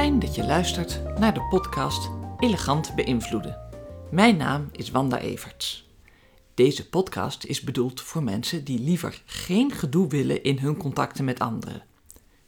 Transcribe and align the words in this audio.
Fijn 0.00 0.18
dat 0.18 0.34
je 0.34 0.44
luistert 0.44 1.18
naar 1.18 1.34
de 1.34 1.42
podcast 1.42 2.10
Elegant 2.38 2.94
Beïnvloeden. 2.94 3.60
Mijn 4.10 4.36
naam 4.36 4.68
is 4.72 4.90
Wanda 4.90 5.18
Everts. 5.18 5.88
Deze 6.54 6.88
podcast 6.88 7.44
is 7.44 7.60
bedoeld 7.60 8.00
voor 8.00 8.22
mensen 8.22 8.64
die 8.64 8.78
liever 8.78 9.22
geen 9.26 9.72
gedoe 9.72 10.08
willen 10.08 10.42
in 10.42 10.58
hun 10.58 10.76
contacten 10.76 11.24
met 11.24 11.38
anderen. 11.38 11.82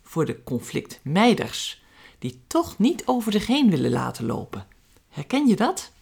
Voor 0.02 0.24
de 0.24 0.42
conflictmijders, 0.42 1.82
die 2.18 2.40
toch 2.46 2.78
niet 2.78 3.02
over 3.06 3.32
zich 3.32 3.46
heen 3.46 3.70
willen 3.70 3.90
laten 3.90 4.26
lopen. 4.26 4.66
Herken 5.08 5.46
je 5.46 5.56
dat? 5.56 5.92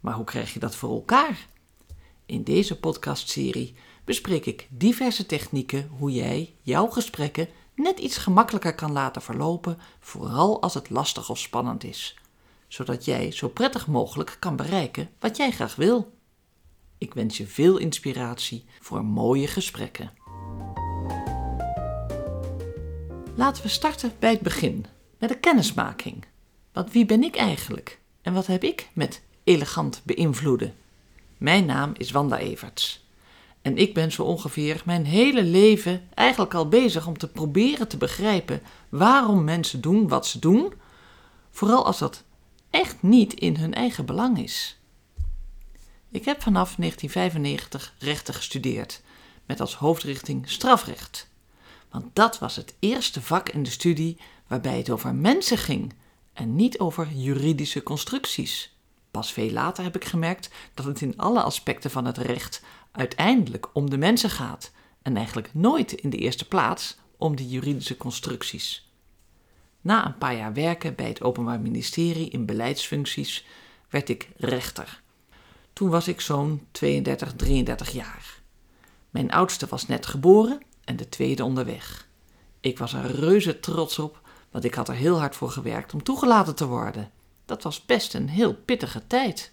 Maar 0.00 0.14
hoe 0.14 0.24
krijg 0.24 0.52
je 0.52 0.60
dat 0.60 0.76
voor 0.76 0.90
elkaar? 0.90 1.46
In 2.26 2.42
deze 2.42 2.78
podcastserie 2.78 3.74
bespreek 4.04 4.46
ik 4.46 4.66
diverse 4.70 5.26
technieken 5.26 5.90
hoe 5.98 6.12
jij 6.12 6.54
jouw 6.62 6.86
gesprekken 6.86 7.48
net 7.76 7.98
iets 7.98 8.16
gemakkelijker 8.16 8.74
kan 8.74 8.92
laten 8.92 9.22
verlopen, 9.22 9.78
vooral 10.00 10.62
als 10.62 10.74
het 10.74 10.90
lastig 10.90 11.30
of 11.30 11.38
spannend 11.38 11.84
is, 11.84 12.18
zodat 12.68 13.04
jij 13.04 13.32
zo 13.32 13.48
prettig 13.48 13.86
mogelijk 13.86 14.36
kan 14.38 14.56
bereiken 14.56 15.10
wat 15.18 15.36
jij 15.36 15.50
graag 15.50 15.74
wil. 15.74 16.12
Ik 16.98 17.14
wens 17.14 17.36
je 17.36 17.46
veel 17.46 17.76
inspiratie 17.78 18.64
voor 18.80 19.04
mooie 19.04 19.46
gesprekken. 19.46 20.12
Laten 23.34 23.62
we 23.62 23.68
starten 23.68 24.12
bij 24.18 24.30
het 24.30 24.40
begin, 24.40 24.86
met 25.18 25.28
de 25.28 25.38
kennismaking. 25.38 26.24
Want 26.72 26.92
wie 26.92 27.06
ben 27.06 27.22
ik 27.22 27.36
eigenlijk 27.36 28.00
en 28.22 28.32
wat 28.32 28.46
heb 28.46 28.64
ik 28.64 28.90
met 28.92 29.22
elegant 29.44 30.02
beïnvloeden? 30.04 30.74
Mijn 31.38 31.66
naam 31.66 31.92
is 31.96 32.10
Wanda 32.10 32.38
Everts. 32.38 33.05
En 33.66 33.76
ik 33.76 33.94
ben 33.94 34.12
zo 34.12 34.22
ongeveer 34.22 34.82
mijn 34.84 35.06
hele 35.06 35.42
leven 35.42 36.08
eigenlijk 36.14 36.54
al 36.54 36.68
bezig 36.68 37.06
om 37.06 37.18
te 37.18 37.28
proberen 37.28 37.88
te 37.88 37.96
begrijpen 37.96 38.62
waarom 38.88 39.44
mensen 39.44 39.80
doen 39.80 40.08
wat 40.08 40.26
ze 40.26 40.38
doen, 40.38 40.72
vooral 41.50 41.86
als 41.86 41.98
dat 41.98 42.22
echt 42.70 43.02
niet 43.02 43.34
in 43.34 43.56
hun 43.56 43.74
eigen 43.74 44.06
belang 44.06 44.38
is. 44.38 44.78
Ik 46.10 46.24
heb 46.24 46.42
vanaf 46.42 46.74
1995 46.76 47.94
rechten 47.98 48.34
gestudeerd, 48.34 49.02
met 49.46 49.60
als 49.60 49.74
hoofdrichting 49.74 50.50
strafrecht. 50.50 51.28
Want 51.90 52.04
dat 52.12 52.38
was 52.38 52.56
het 52.56 52.74
eerste 52.78 53.22
vak 53.22 53.48
in 53.48 53.62
de 53.62 53.70
studie 53.70 54.18
waarbij 54.46 54.76
het 54.76 54.90
over 54.90 55.14
mensen 55.14 55.58
ging 55.58 55.94
en 56.32 56.56
niet 56.56 56.78
over 56.78 57.08
juridische 57.12 57.82
constructies. 57.82 58.76
Pas 59.10 59.32
veel 59.32 59.50
later 59.50 59.84
heb 59.84 59.96
ik 59.96 60.04
gemerkt 60.04 60.50
dat 60.74 60.86
het 60.86 61.00
in 61.00 61.16
alle 61.16 61.42
aspecten 61.42 61.90
van 61.90 62.04
het 62.04 62.18
recht 62.18 62.62
uiteindelijk 62.96 63.68
om 63.72 63.90
de 63.90 63.96
mensen 63.96 64.30
gaat 64.30 64.72
en 65.02 65.16
eigenlijk 65.16 65.54
nooit 65.54 65.92
in 65.92 66.10
de 66.10 66.16
eerste 66.16 66.48
plaats 66.48 66.96
om 67.16 67.36
de 67.36 67.48
juridische 67.48 67.96
constructies. 67.96 68.90
Na 69.80 70.06
een 70.06 70.18
paar 70.18 70.36
jaar 70.36 70.52
werken 70.52 70.94
bij 70.94 71.08
het 71.08 71.22
Openbaar 71.22 71.60
Ministerie 71.60 72.30
in 72.30 72.46
beleidsfuncties 72.46 73.46
werd 73.88 74.08
ik 74.08 74.28
rechter. 74.36 75.02
Toen 75.72 75.90
was 75.90 76.08
ik 76.08 76.20
zo'n 76.20 76.66
32, 76.70 77.32
33 77.32 77.90
jaar. 77.90 78.40
Mijn 79.10 79.32
oudste 79.32 79.66
was 79.66 79.86
net 79.86 80.06
geboren 80.06 80.60
en 80.84 80.96
de 80.96 81.08
tweede 81.08 81.44
onderweg. 81.44 82.08
Ik 82.60 82.78
was 82.78 82.92
er 82.92 83.10
reuze 83.10 83.60
trots 83.60 83.98
op, 83.98 84.20
want 84.50 84.64
ik 84.64 84.74
had 84.74 84.88
er 84.88 84.94
heel 84.94 85.18
hard 85.18 85.36
voor 85.36 85.50
gewerkt 85.50 85.94
om 85.94 86.02
toegelaten 86.02 86.54
te 86.54 86.66
worden. 86.66 87.10
Dat 87.44 87.62
was 87.62 87.86
best 87.86 88.14
een 88.14 88.28
heel 88.28 88.54
pittige 88.54 89.06
tijd. 89.06 89.52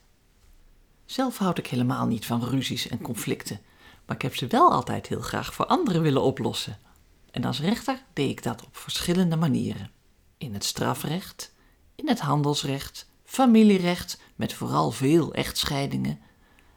Zelf 1.05 1.37
houd 1.37 1.57
ik 1.57 1.67
helemaal 1.67 2.05
niet 2.05 2.25
van 2.25 2.43
ruzies 2.43 2.87
en 2.87 3.01
conflicten, 3.01 3.59
maar 4.05 4.15
ik 4.15 4.21
heb 4.21 4.35
ze 4.35 4.47
wel 4.47 4.71
altijd 4.71 5.07
heel 5.07 5.21
graag 5.21 5.53
voor 5.53 5.65
anderen 5.65 6.01
willen 6.01 6.21
oplossen. 6.21 6.79
En 7.31 7.45
als 7.45 7.59
rechter 7.59 8.03
deed 8.13 8.29
ik 8.29 8.43
dat 8.43 8.65
op 8.65 8.77
verschillende 8.77 9.35
manieren. 9.35 9.91
In 10.37 10.53
het 10.53 10.63
strafrecht, 10.63 11.53
in 11.95 12.07
het 12.07 12.19
handelsrecht, 12.19 13.09
familierecht 13.25 14.19
met 14.35 14.53
vooral 14.53 14.91
veel 14.91 15.33
echtscheidingen, 15.33 16.19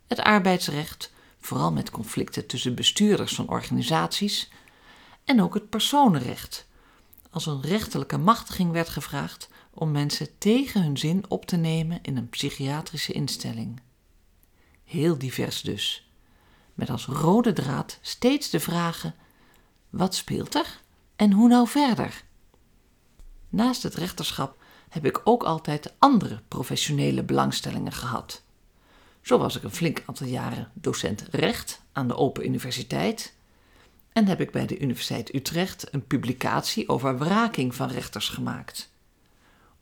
het 0.06 0.20
arbeidsrecht, 0.20 1.12
vooral 1.41 1.72
met 1.72 1.91
conflicten 1.91 2.47
tussen 2.47 2.75
bestuurders 2.75 3.34
van 3.34 3.48
organisaties, 3.48 4.50
en 5.25 5.42
ook 5.42 5.54
het 5.54 5.69
personenrecht. 5.69 6.66
Als 7.31 7.47
een 7.47 7.60
rechterlijke 7.60 8.19
machtiging 8.19 8.70
werd 8.72 8.88
gevraagd 8.88 9.48
om 9.70 9.91
mensen 9.91 10.38
tegen 10.38 10.82
hun 10.82 10.97
zin 10.97 11.25
op 11.28 11.47
te 11.47 11.56
nemen 11.56 11.98
in 12.03 12.16
een 12.16 12.28
psychiatrische 12.28 13.12
instelling. 13.12 13.81
Heel 14.86 15.19
divers 15.19 15.60
dus. 15.60 16.10
Met 16.74 16.91
als 16.91 17.06
rode 17.06 17.52
draad 17.52 17.98
steeds 18.00 18.50
de 18.50 18.60
vragen: 18.60 19.14
wat 19.91 20.14
speelt 20.14 20.54
er 20.54 20.80
en 21.16 21.32
hoe 21.32 21.48
nou 21.48 21.69
verder? 21.69 22.24
Naast 23.48 23.82
het 23.82 23.94
rechterschap 23.94 24.62
heb 24.88 25.06
ik 25.06 25.20
ook 25.24 25.42
altijd 25.42 25.94
andere 25.98 26.41
professionele 26.48 27.22
belangstellingen 27.22 27.92
gehad. 27.92 28.42
Zo 29.22 29.38
was 29.38 29.56
ik 29.56 29.62
een 29.62 29.70
flink 29.70 30.02
aantal 30.06 30.26
jaren 30.26 30.70
docent 30.74 31.24
recht 31.30 31.80
aan 31.92 32.08
de 32.08 32.16
Open 32.16 32.47
Universiteit 32.47 33.34
en 34.12 34.26
heb 34.26 34.41
ik 34.41 34.50
bij 34.50 34.66
de 34.66 34.78
Universiteit 34.78 35.34
Utrecht 35.34 35.94
een 35.94 36.06
publicatie 36.06 36.88
over 36.88 37.18
wraking 37.18 37.74
van 37.74 37.88
rechters 37.88 38.28
gemaakt. 38.28 38.91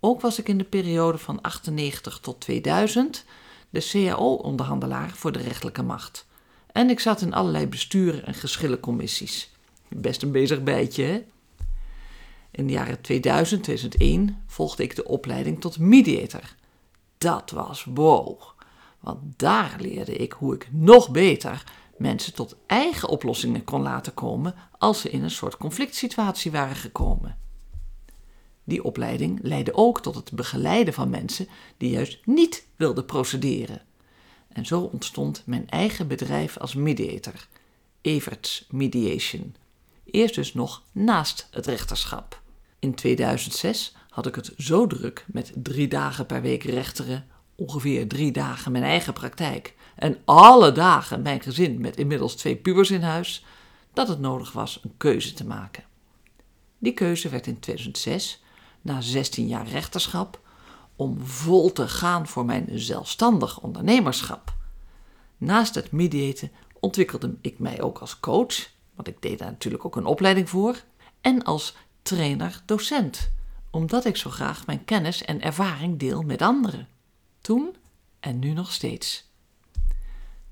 Ook 0.00 0.20
was 0.20 0.38
ik 0.38 0.48
in 0.48 0.58
de 0.58 0.64
periode 0.64 1.18
van 1.18 1.40
98 1.40 2.18
tot 2.18 2.40
2000 2.40 3.24
de 3.74 3.88
CAO-onderhandelaar 3.90 5.10
voor 5.10 5.32
de 5.32 5.38
rechterlijke 5.38 5.82
macht. 5.82 6.26
En 6.72 6.90
ik 6.90 7.00
zat 7.00 7.20
in 7.20 7.34
allerlei 7.34 7.66
besturen 7.66 8.26
en 8.26 8.34
geschillencommissies. 8.34 9.50
Best 9.88 10.22
een 10.22 10.32
bezig 10.32 10.62
bijtje, 10.62 11.04
hè? 11.04 11.24
In 12.50 12.66
de 12.66 12.72
jaren 12.72 13.00
2000, 13.00 13.62
2001 13.62 14.42
volgde 14.46 14.82
ik 14.82 14.96
de 14.96 15.04
opleiding 15.04 15.60
tot 15.60 15.78
mediator. 15.78 16.54
Dat 17.18 17.50
was 17.50 17.84
wow, 17.84 18.40
want 19.00 19.18
daar 19.36 19.76
leerde 19.78 20.16
ik 20.16 20.32
hoe 20.32 20.54
ik 20.54 20.68
nog 20.70 21.10
beter 21.10 21.64
mensen 21.96 22.34
tot 22.34 22.56
eigen 22.66 23.08
oplossingen 23.08 23.64
kon 23.64 23.82
laten 23.82 24.14
komen 24.14 24.54
als 24.78 25.00
ze 25.00 25.10
in 25.10 25.22
een 25.22 25.30
soort 25.30 25.56
conflict 25.56 25.94
situatie 25.94 26.50
waren 26.50 26.76
gekomen. 26.76 27.38
Die 28.64 28.84
opleiding 28.84 29.38
leidde 29.42 29.74
ook 29.74 30.02
tot 30.02 30.14
het 30.14 30.32
begeleiden 30.32 30.94
van 30.94 31.10
mensen 31.10 31.48
die 31.76 31.90
juist 31.90 32.26
niet 32.26 32.66
wilden 32.76 33.04
procederen. 33.04 33.82
En 34.48 34.66
zo 34.66 34.80
ontstond 34.80 35.42
mijn 35.46 35.70
eigen 35.70 36.08
bedrijf 36.08 36.58
als 36.58 36.74
mediator, 36.74 37.46
Everts 38.00 38.66
Mediation. 38.70 39.54
Eerst 40.04 40.34
dus 40.34 40.54
nog 40.54 40.82
naast 40.92 41.48
het 41.50 41.66
rechterschap. 41.66 42.42
In 42.78 42.94
2006 42.94 43.94
had 44.08 44.26
ik 44.26 44.34
het 44.34 44.52
zo 44.56 44.86
druk 44.86 45.24
met 45.26 45.52
drie 45.54 45.88
dagen 45.88 46.26
per 46.26 46.42
week 46.42 46.62
rechteren, 46.62 47.26
ongeveer 47.54 48.08
drie 48.08 48.32
dagen 48.32 48.72
mijn 48.72 48.84
eigen 48.84 49.12
praktijk 49.12 49.74
en 49.96 50.18
alle 50.24 50.72
dagen 50.72 51.22
mijn 51.22 51.40
gezin 51.40 51.80
met 51.80 51.96
inmiddels 51.96 52.34
twee 52.34 52.56
pubers 52.56 52.90
in 52.90 53.02
huis, 53.02 53.44
dat 53.92 54.08
het 54.08 54.20
nodig 54.20 54.52
was 54.52 54.80
een 54.82 54.94
keuze 54.96 55.32
te 55.32 55.46
maken. 55.46 55.84
Die 56.78 56.92
keuze 56.92 57.28
werd 57.28 57.46
in 57.46 57.58
2006 57.58 58.42
na 58.84 59.00
16 59.00 59.46
jaar 59.46 59.68
rechterschap 59.68 60.40
om 60.96 61.20
vol 61.20 61.72
te 61.72 61.88
gaan 61.88 62.26
voor 62.26 62.44
mijn 62.44 62.68
zelfstandig 62.72 63.60
ondernemerschap. 63.60 64.54
Naast 65.36 65.74
het 65.74 65.92
mediaten 65.92 66.50
ontwikkelde 66.80 67.34
ik 67.40 67.58
mij 67.58 67.82
ook 67.82 67.98
als 67.98 68.20
coach, 68.20 68.70
want 68.94 69.08
ik 69.08 69.22
deed 69.22 69.38
daar 69.38 69.50
natuurlijk 69.50 69.84
ook 69.84 69.96
een 69.96 70.06
opleiding 70.06 70.48
voor, 70.48 70.82
en 71.20 71.42
als 71.42 71.76
trainer-docent, 72.02 73.30
omdat 73.70 74.04
ik 74.04 74.16
zo 74.16 74.30
graag 74.30 74.66
mijn 74.66 74.84
kennis 74.84 75.24
en 75.24 75.40
ervaring 75.40 75.98
deel 75.98 76.22
met 76.22 76.42
anderen. 76.42 76.88
Toen 77.40 77.76
en 78.20 78.38
nu 78.38 78.52
nog 78.52 78.72
steeds. 78.72 79.32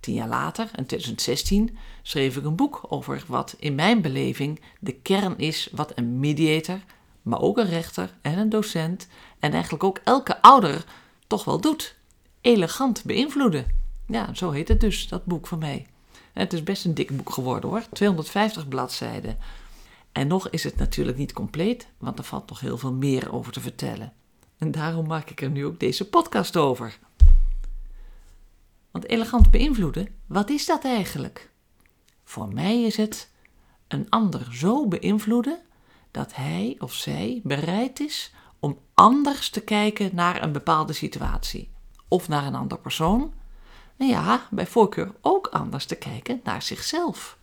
Tien 0.01 0.15
jaar 0.15 0.29
later, 0.29 0.65
in 0.65 0.87
2016, 0.87 1.77
schreef 2.03 2.37
ik 2.37 2.45
een 2.45 2.57
boek 2.57 2.81
over 2.89 3.25
wat 3.27 3.55
in 3.59 3.75
mijn 3.75 4.03
beleving 4.03 4.61
de 4.81 4.93
kern 4.93 5.39
is 5.39 5.69
wat 5.73 5.93
een 5.95 6.21
mediator 6.21 6.81
maar 7.23 7.41
ook 7.41 7.59
een 7.59 7.69
rechter 7.69 8.15
en 8.23 8.39
een 8.39 8.49
docent 8.49 9.09
en 9.39 9.53
eigenlijk 9.53 9.85
ook 9.85 10.01
elke 10.05 10.43
ouder 10.43 10.85
toch 11.27 11.45
wel 11.45 11.61
doet. 11.61 11.97
Elegant 12.41 13.05
beïnvloeden. 13.05 13.67
Ja, 14.07 14.35
zo 14.35 14.51
heet 14.51 14.69
het 14.69 14.81
dus, 14.81 15.09
dat 15.09 15.25
boek 15.25 15.47
van 15.47 15.59
mij. 15.59 15.87
het 16.33 16.53
is 16.53 16.63
best 16.63 16.85
een 16.85 16.95
dik 16.95 17.17
boek 17.17 17.31
geworden 17.31 17.71
hoor, 17.71 17.83
250 17.93 18.69
bladzijden. 18.69 19.39
En 20.13 20.27
nog 20.27 20.49
is 20.49 20.65
het 20.65 20.77
natuurlijk 20.77 21.19
niet 21.19 21.33
compleet, 21.33 21.87
want 21.99 22.19
er 22.19 22.25
valt 22.25 22.49
nog 22.49 22.61
heel 22.61 22.79
veel 22.79 22.93
meer 22.93 23.33
over 23.33 23.53
te 23.53 23.61
vertellen. 23.61 24.13
En 24.59 24.71
daarom 24.71 25.07
maak 25.07 25.31
ik 25.31 25.41
er 25.41 25.51
nu 25.51 25.67
ook 25.67 25.81
deze 25.81 26.09
podcast 26.09 26.57
over. 26.57 26.99
Want 28.91 29.09
elegant 29.09 29.51
beïnvloeden, 29.51 30.09
wat 30.27 30.51
is 30.51 30.67
dat 30.67 30.85
eigenlijk? 30.85 31.51
Voor 32.25 32.49
mij 32.49 32.83
is 32.83 32.97
het 32.97 33.31
een 33.89 34.07
ander 34.09 34.47
zo 34.55 34.89
beïnvloeden 34.89 35.59
dat 36.13 36.35
hij 36.35 36.77
of 36.79 36.93
zij 36.93 37.41
bereid 37.45 38.01
is 38.01 38.33
om 38.61 38.79
anders 38.95 39.51
te 39.51 39.61
kijken 39.61 40.11
naar 40.13 40.43
een 40.43 40.53
bepaalde 40.53 40.93
situatie 40.93 41.71
of 42.09 42.29
naar 42.29 42.47
een 42.47 42.55
ander 42.55 42.79
persoon. 42.79 43.33
En 43.97 44.07
ja, 44.07 44.49
bij 44.51 44.67
voorkeur 44.67 45.15
ook 45.21 45.47
anders 45.47 45.87
te 45.87 45.95
kijken 45.95 46.41
naar 46.45 46.63
zichzelf. 46.63 47.39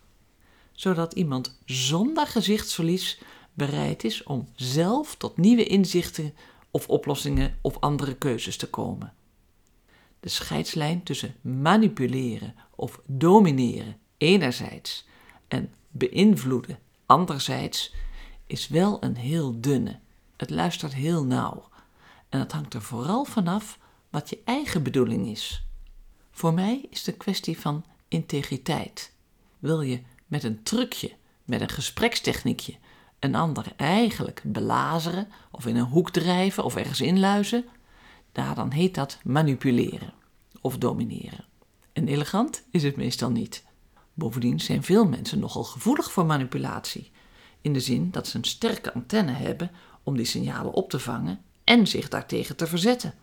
Zodat 0.72 1.12
iemand 1.12 1.58
zonder 1.64 2.26
gezichtsverlies 2.26 3.20
bereid 3.52 4.04
is 4.04 4.22
om 4.22 4.48
zelf 4.54 5.14
tot 5.16 5.36
nieuwe 5.36 5.64
inzichten 5.64 6.34
of 6.70 6.88
oplossingen 6.88 7.58
of 7.60 7.80
andere 7.80 8.14
keuzes 8.14 8.56
te 8.56 8.70
komen. 8.70 9.12
De 10.20 10.28
scheidslijn 10.28 11.02
tussen 11.02 11.34
manipuleren 11.40 12.54
of 12.74 13.00
domineren 13.06 13.96
enerzijds 14.16 15.06
en 15.48 15.72
beïnvloeden 15.88 16.78
anderzijds 17.06 17.94
is 18.50 18.68
wel 18.68 19.04
een 19.04 19.16
heel 19.16 19.60
dunne. 19.60 19.98
Het 20.36 20.50
luistert 20.50 20.94
heel 20.94 21.24
nauw 21.24 21.68
en 22.28 22.38
het 22.38 22.52
hangt 22.52 22.74
er 22.74 22.82
vooral 22.82 23.24
vanaf 23.24 23.78
wat 24.10 24.30
je 24.30 24.40
eigen 24.44 24.82
bedoeling 24.82 25.26
is. 25.26 25.64
Voor 26.30 26.54
mij 26.54 26.86
is 26.90 26.98
het 26.98 27.06
een 27.06 27.16
kwestie 27.16 27.60
van 27.60 27.84
integriteit. 28.08 29.14
Wil 29.58 29.80
je 29.80 30.02
met 30.26 30.44
een 30.44 30.62
trucje, 30.62 31.12
met 31.44 31.60
een 31.60 31.68
gesprekstechniekje, 31.68 32.74
een 33.18 33.34
ander 33.34 33.72
eigenlijk 33.76 34.42
belazeren 34.44 35.28
of 35.50 35.66
in 35.66 35.76
een 35.76 35.84
hoek 35.84 36.10
drijven 36.10 36.64
of 36.64 36.76
ergens 36.76 37.00
inluizen, 37.00 37.64
daar 38.32 38.54
dan 38.54 38.70
heet 38.70 38.94
dat 38.94 39.18
manipuleren 39.22 40.12
of 40.60 40.78
domineren. 40.78 41.44
En 41.92 42.08
elegant 42.08 42.64
is 42.70 42.82
het 42.82 42.96
meestal 42.96 43.30
niet. 43.30 43.64
Bovendien 44.14 44.60
zijn 44.60 44.82
veel 44.82 45.06
mensen 45.06 45.38
nogal 45.38 45.64
gevoelig 45.64 46.12
voor 46.12 46.26
manipulatie, 46.26 47.10
in 47.60 47.72
de 47.72 47.80
zin 47.80 48.10
dat 48.10 48.26
ze 48.26 48.36
een 48.36 48.44
sterke 48.44 48.92
antenne 48.92 49.32
hebben 49.32 49.70
om 50.02 50.16
die 50.16 50.24
signalen 50.24 50.72
op 50.72 50.90
te 50.90 50.98
vangen 50.98 51.40
en 51.64 51.86
zich 51.86 52.08
daartegen 52.08 52.56
te 52.56 52.66
verzetten. 52.66 53.14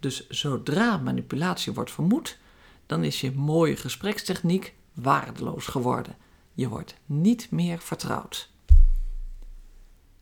Dus 0.00 0.28
zodra 0.28 0.96
manipulatie 0.96 1.72
wordt 1.72 1.90
vermoed, 1.90 2.38
dan 2.86 3.04
is 3.04 3.20
je 3.20 3.32
mooie 3.32 3.76
gesprekstechniek 3.76 4.74
waardeloos 4.92 5.66
geworden. 5.66 6.16
Je 6.54 6.68
wordt 6.68 6.94
niet 7.06 7.50
meer 7.50 7.78
vertrouwd. 7.78 8.50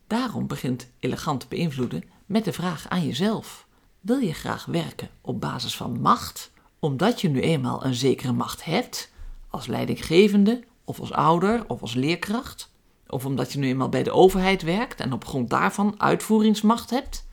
Daarom 0.07 0.47
begint 0.47 0.91
elegant 0.99 1.49
beïnvloeden 1.49 2.05
met 2.27 2.45
de 2.45 2.53
vraag 2.53 2.89
aan 2.89 3.07
jezelf: 3.07 3.67
wil 4.01 4.19
je 4.19 4.33
graag 4.33 4.65
werken 4.65 5.11
op 5.21 5.41
basis 5.41 5.77
van 5.77 6.01
macht, 6.01 6.51
omdat 6.79 7.21
je 7.21 7.29
nu 7.29 7.41
eenmaal 7.41 7.85
een 7.85 7.95
zekere 7.95 8.33
macht 8.33 8.65
hebt, 8.65 9.13
als 9.49 9.67
leidinggevende 9.67 10.65
of 10.85 11.01
als 11.01 11.13
ouder 11.13 11.65
of 11.69 11.81
als 11.81 11.95
leerkracht? 11.95 12.75
Of 13.09 13.25
omdat 13.25 13.53
je 13.53 13.59
nu 13.59 13.67
eenmaal 13.67 13.89
bij 13.89 14.03
de 14.03 14.13
overheid 14.13 14.63
werkt 14.63 15.01
en 15.01 15.13
op 15.13 15.25
grond 15.27 15.51
daarvan 15.51 15.95
uitvoeringsmacht 16.01 16.91
hebt? 16.91 17.27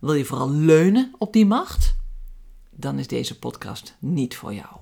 Wil 0.00 0.14
je 0.14 0.24
vooral 0.24 0.50
leunen 0.50 1.14
op 1.18 1.32
die 1.32 1.46
macht? 1.46 1.96
Dan 2.70 2.98
is 2.98 3.06
deze 3.06 3.38
podcast 3.38 3.96
niet 3.98 4.36
voor 4.36 4.54
jou. 4.54 4.76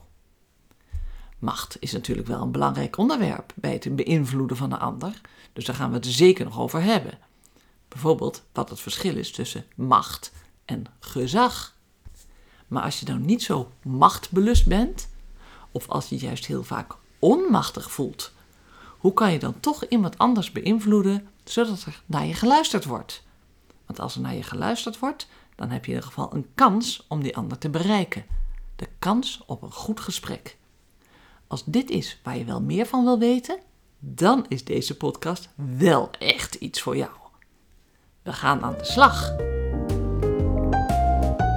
Macht 1.38 1.76
is 1.80 1.92
natuurlijk 1.92 2.28
wel 2.28 2.42
een 2.42 2.52
belangrijk 2.52 2.98
onderwerp 2.98 3.52
bij 3.54 3.72
het 3.72 3.96
beïnvloeden 3.96 4.56
van 4.56 4.70
de 4.70 4.78
ander, 4.78 5.20
dus 5.52 5.64
daar 5.64 5.76
gaan 5.76 5.90
we 5.90 5.96
het 5.96 6.06
zeker 6.06 6.44
nog 6.44 6.58
over 6.58 6.82
hebben. 6.82 7.19
Bijvoorbeeld 7.88 8.42
wat 8.52 8.70
het 8.70 8.80
verschil 8.80 9.16
is 9.16 9.30
tussen 9.32 9.64
macht 9.74 10.32
en 10.64 10.84
gezag. 11.00 11.76
Maar 12.66 12.82
als 12.82 13.00
je 13.00 13.06
nou 13.06 13.19
niet 13.19 13.42
zo 13.42 13.70
machtbelust 13.82 14.66
bent, 14.66 15.08
of 15.70 15.88
als 15.88 16.08
je 16.08 16.16
juist 16.16 16.46
heel 16.46 16.64
vaak 16.64 16.94
onmachtig 17.19 17.90
voelt, 17.90 18.32
hoe 18.98 19.12
kan 19.12 19.32
je 19.32 19.38
dan 19.38 19.60
toch 19.60 19.84
iemand 19.84 20.19
anders 20.19 20.52
beïnvloeden 20.52 21.28
zodat 21.44 21.82
er 21.82 22.02
naar 22.06 22.26
je 22.26 22.34
geluisterd 22.34 22.84
wordt? 22.84 23.22
Want 23.87 24.00
als 24.00 24.14
er 24.14 24.20
naar 24.20 24.34
je 24.34 24.43
geluisterd 24.43 24.98
wordt, 24.98 25.28
dan 25.54 25.70
heb 25.70 25.84
je 25.84 25.90
in 25.90 25.96
ieder 25.96 26.12
geval 26.12 26.34
een 26.34 26.46
kans 26.54 27.04
om 27.08 27.22
die 27.22 27.37
ander 27.37 27.58
te 27.58 27.69
bereiken. 27.69 28.25
De 28.76 28.88
kans 28.98 29.43
op 29.46 29.62
een 29.62 29.72
goed 29.72 30.00
gesprek. 30.00 30.56
Als 31.46 31.64
dit 31.64 31.90
is 31.90 32.20
waar 32.22 32.38
je 32.38 32.44
wel 32.44 32.60
meer 32.60 32.87
van 32.87 33.04
wil 33.04 33.19
weten, 33.19 33.58
dan 33.98 34.46
is 34.48 34.64
deze 34.64 34.96
podcast 34.96 35.48
wel 35.78 36.10
echt 36.19 36.54
iets 36.54 36.81
voor 36.81 36.96
jou. 36.96 37.10
We 38.22 38.32
gaan 38.32 38.62
aan 38.62 38.76
de 38.78 38.84
slag. 38.84 39.31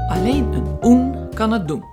Alleen 0.09 0.53
een 0.53 0.77
oen 0.83 1.33
kan 1.33 1.51
het 1.51 1.67
doen. 1.67 1.83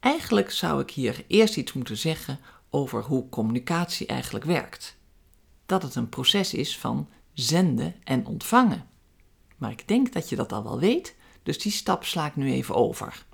Eigenlijk 0.00 0.50
zou 0.50 0.80
ik 0.80 0.90
hier 0.90 1.24
eerst 1.26 1.56
iets 1.56 1.72
moeten 1.72 1.96
zeggen 1.96 2.38
over 2.76 3.02
hoe 3.02 3.28
communicatie 3.28 4.06
eigenlijk 4.06 4.44
werkt. 4.44 4.96
Dat 5.66 5.82
het 5.82 5.94
een 5.94 6.08
proces 6.08 6.54
is 6.54 6.78
van 6.78 7.08
zenden 7.32 7.94
en 8.04 8.26
ontvangen. 8.26 8.86
Maar 9.56 9.70
ik 9.70 9.88
denk 9.88 10.12
dat 10.12 10.28
je 10.28 10.36
dat 10.36 10.52
al 10.52 10.62
wel 10.62 10.78
weet, 10.78 11.16
dus 11.42 11.58
die 11.58 11.72
stap 11.72 12.04
sla 12.04 12.26
ik 12.26 12.36
nu 12.36 12.52
even 12.52 12.74
over. 12.74 13.24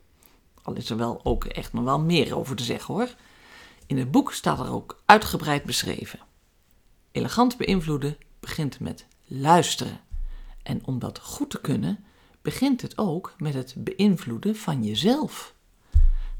Al 0.62 0.74
is 0.74 0.90
er 0.90 0.96
wel 0.96 1.24
ook 1.24 1.44
echt 1.44 1.72
nog 1.72 1.84
wel 1.84 2.00
meer 2.00 2.36
over 2.36 2.56
te 2.56 2.64
zeggen 2.64 2.94
hoor. 2.94 3.14
In 3.86 3.98
het 3.98 4.10
boek 4.10 4.32
staat 4.32 4.58
er 4.58 4.72
ook 4.72 5.02
uitgebreid 5.06 5.64
beschreven. 5.64 6.18
Elegant 7.12 7.56
beïnvloeden 7.56 8.16
begint 8.40 8.80
met 8.80 9.06
luisteren. 9.26 10.00
En 10.62 10.86
om 10.86 10.98
dat 10.98 11.18
goed 11.18 11.50
te 11.50 11.60
kunnen, 11.60 12.04
begint 12.42 12.82
het 12.82 12.98
ook 12.98 13.34
met 13.38 13.54
het 13.54 13.74
beïnvloeden 13.78 14.56
van 14.56 14.84
jezelf. 14.84 15.54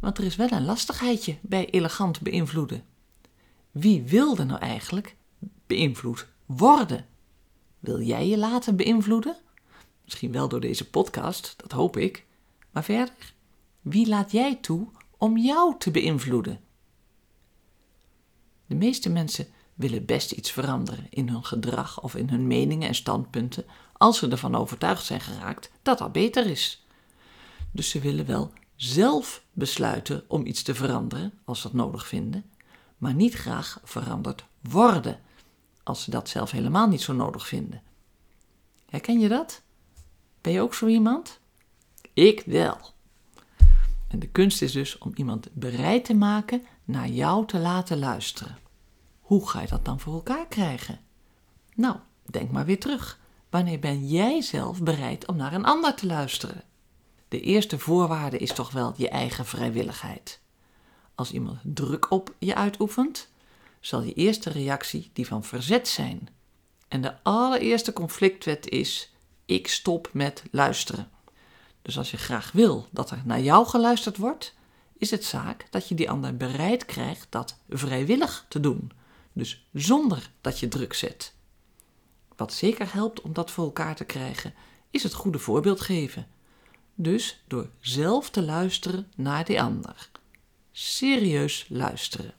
Want 0.00 0.18
er 0.18 0.24
is 0.24 0.36
wel 0.36 0.50
een 0.50 0.64
lastigheidje 0.64 1.36
bij 1.40 1.70
elegant 1.70 2.20
beïnvloeden. 2.20 2.84
Wie 3.72 4.02
wil 4.02 4.36
er 4.36 4.46
nou 4.46 4.60
eigenlijk 4.60 5.16
beïnvloed 5.66 6.26
worden? 6.46 7.06
Wil 7.78 8.00
jij 8.00 8.28
je 8.28 8.38
laten 8.38 8.76
beïnvloeden? 8.76 9.36
Misschien 10.04 10.32
wel 10.32 10.48
door 10.48 10.60
deze 10.60 10.90
podcast, 10.90 11.54
dat 11.56 11.72
hoop 11.72 11.96
ik. 11.96 12.26
Maar 12.70 12.84
verder, 12.84 13.34
wie 13.80 14.08
laat 14.08 14.32
jij 14.32 14.56
toe 14.56 14.88
om 15.18 15.36
jou 15.36 15.74
te 15.78 15.90
beïnvloeden? 15.90 16.60
De 18.66 18.74
meeste 18.74 19.10
mensen 19.10 19.46
willen 19.74 20.04
best 20.04 20.32
iets 20.32 20.50
veranderen 20.50 21.06
in 21.10 21.28
hun 21.28 21.44
gedrag 21.44 22.02
of 22.02 22.14
in 22.14 22.28
hun 22.28 22.46
meningen 22.46 22.88
en 22.88 22.94
standpunten 22.94 23.64
als 23.92 24.18
ze 24.18 24.28
ervan 24.28 24.54
overtuigd 24.54 25.04
zijn 25.04 25.20
geraakt 25.20 25.70
dat 25.82 25.98
dat 25.98 26.12
beter 26.12 26.46
is. 26.46 26.86
Dus 27.70 27.90
ze 27.90 28.00
willen 28.00 28.26
wel 28.26 28.52
zelf 28.76 29.44
besluiten 29.52 30.24
om 30.28 30.46
iets 30.46 30.62
te 30.62 30.74
veranderen 30.74 31.32
als 31.44 31.60
ze 31.60 31.66
dat 31.66 31.76
nodig 31.76 32.06
vinden, 32.06 32.44
maar 33.02 33.14
niet 33.14 33.34
graag 33.34 33.80
veranderd 33.84 34.44
worden 34.60 35.20
als 35.82 36.02
ze 36.02 36.10
dat 36.10 36.28
zelf 36.28 36.50
helemaal 36.50 36.88
niet 36.88 37.00
zo 37.00 37.12
nodig 37.12 37.46
vinden. 37.46 37.82
Herken 38.88 39.20
je 39.20 39.28
dat? 39.28 39.62
Ben 40.40 40.52
je 40.52 40.60
ook 40.60 40.74
zo 40.74 40.86
iemand? 40.86 41.40
Ik 42.12 42.42
wel. 42.46 42.78
En 44.08 44.18
de 44.18 44.28
kunst 44.28 44.62
is 44.62 44.72
dus 44.72 44.98
om 44.98 45.12
iemand 45.14 45.48
bereid 45.52 46.04
te 46.04 46.14
maken 46.14 46.66
naar 46.84 47.08
jou 47.08 47.46
te 47.46 47.58
laten 47.58 47.98
luisteren. 47.98 48.58
Hoe 49.20 49.48
ga 49.48 49.60
je 49.60 49.68
dat 49.68 49.84
dan 49.84 50.00
voor 50.00 50.14
elkaar 50.14 50.46
krijgen? 50.46 51.00
Nou, 51.74 51.96
denk 52.22 52.50
maar 52.50 52.64
weer 52.64 52.80
terug. 52.80 53.18
Wanneer 53.50 53.78
ben 53.78 54.08
jij 54.08 54.42
zelf 54.42 54.82
bereid 54.82 55.26
om 55.26 55.36
naar 55.36 55.52
een 55.52 55.64
ander 55.64 55.94
te 55.94 56.06
luisteren? 56.06 56.62
De 57.28 57.40
eerste 57.40 57.78
voorwaarde 57.78 58.38
is 58.38 58.52
toch 58.52 58.70
wel 58.70 58.94
je 58.96 59.08
eigen 59.08 59.46
vrijwilligheid. 59.46 60.41
Als 61.14 61.32
iemand 61.32 61.58
druk 61.62 62.10
op 62.10 62.34
je 62.38 62.54
uitoefent, 62.54 63.28
zal 63.80 64.02
je 64.02 64.12
eerste 64.12 64.50
reactie 64.50 65.10
die 65.12 65.26
van 65.26 65.44
verzet 65.44 65.88
zijn. 65.88 66.28
En 66.88 67.00
de 67.02 67.22
allereerste 67.22 67.92
conflictwet 67.92 68.68
is: 68.68 69.12
ik 69.44 69.68
stop 69.68 70.08
met 70.12 70.42
luisteren. 70.50 71.10
Dus 71.82 71.98
als 71.98 72.10
je 72.10 72.16
graag 72.16 72.52
wil 72.52 72.86
dat 72.90 73.10
er 73.10 73.22
naar 73.24 73.40
jou 73.40 73.66
geluisterd 73.66 74.16
wordt, 74.16 74.54
is 74.98 75.10
het 75.10 75.24
zaak 75.24 75.66
dat 75.70 75.88
je 75.88 75.94
die 75.94 76.10
ander 76.10 76.36
bereid 76.36 76.84
krijgt 76.84 77.26
dat 77.30 77.58
vrijwillig 77.68 78.44
te 78.48 78.60
doen. 78.60 78.92
Dus 79.32 79.66
zonder 79.72 80.30
dat 80.40 80.58
je 80.58 80.68
druk 80.68 80.92
zet. 80.92 81.34
Wat 82.36 82.52
zeker 82.52 82.92
helpt 82.92 83.20
om 83.20 83.32
dat 83.32 83.50
voor 83.50 83.64
elkaar 83.64 83.96
te 83.96 84.04
krijgen, 84.04 84.54
is 84.90 85.02
het 85.02 85.14
goede 85.14 85.38
voorbeeld 85.38 85.80
geven. 85.80 86.26
Dus 86.94 87.42
door 87.46 87.68
zelf 87.80 88.30
te 88.30 88.42
luisteren 88.42 89.10
naar 89.16 89.44
die 89.44 89.62
ander. 89.62 90.10
Serieus 90.74 91.66
luisteren. 91.68 92.34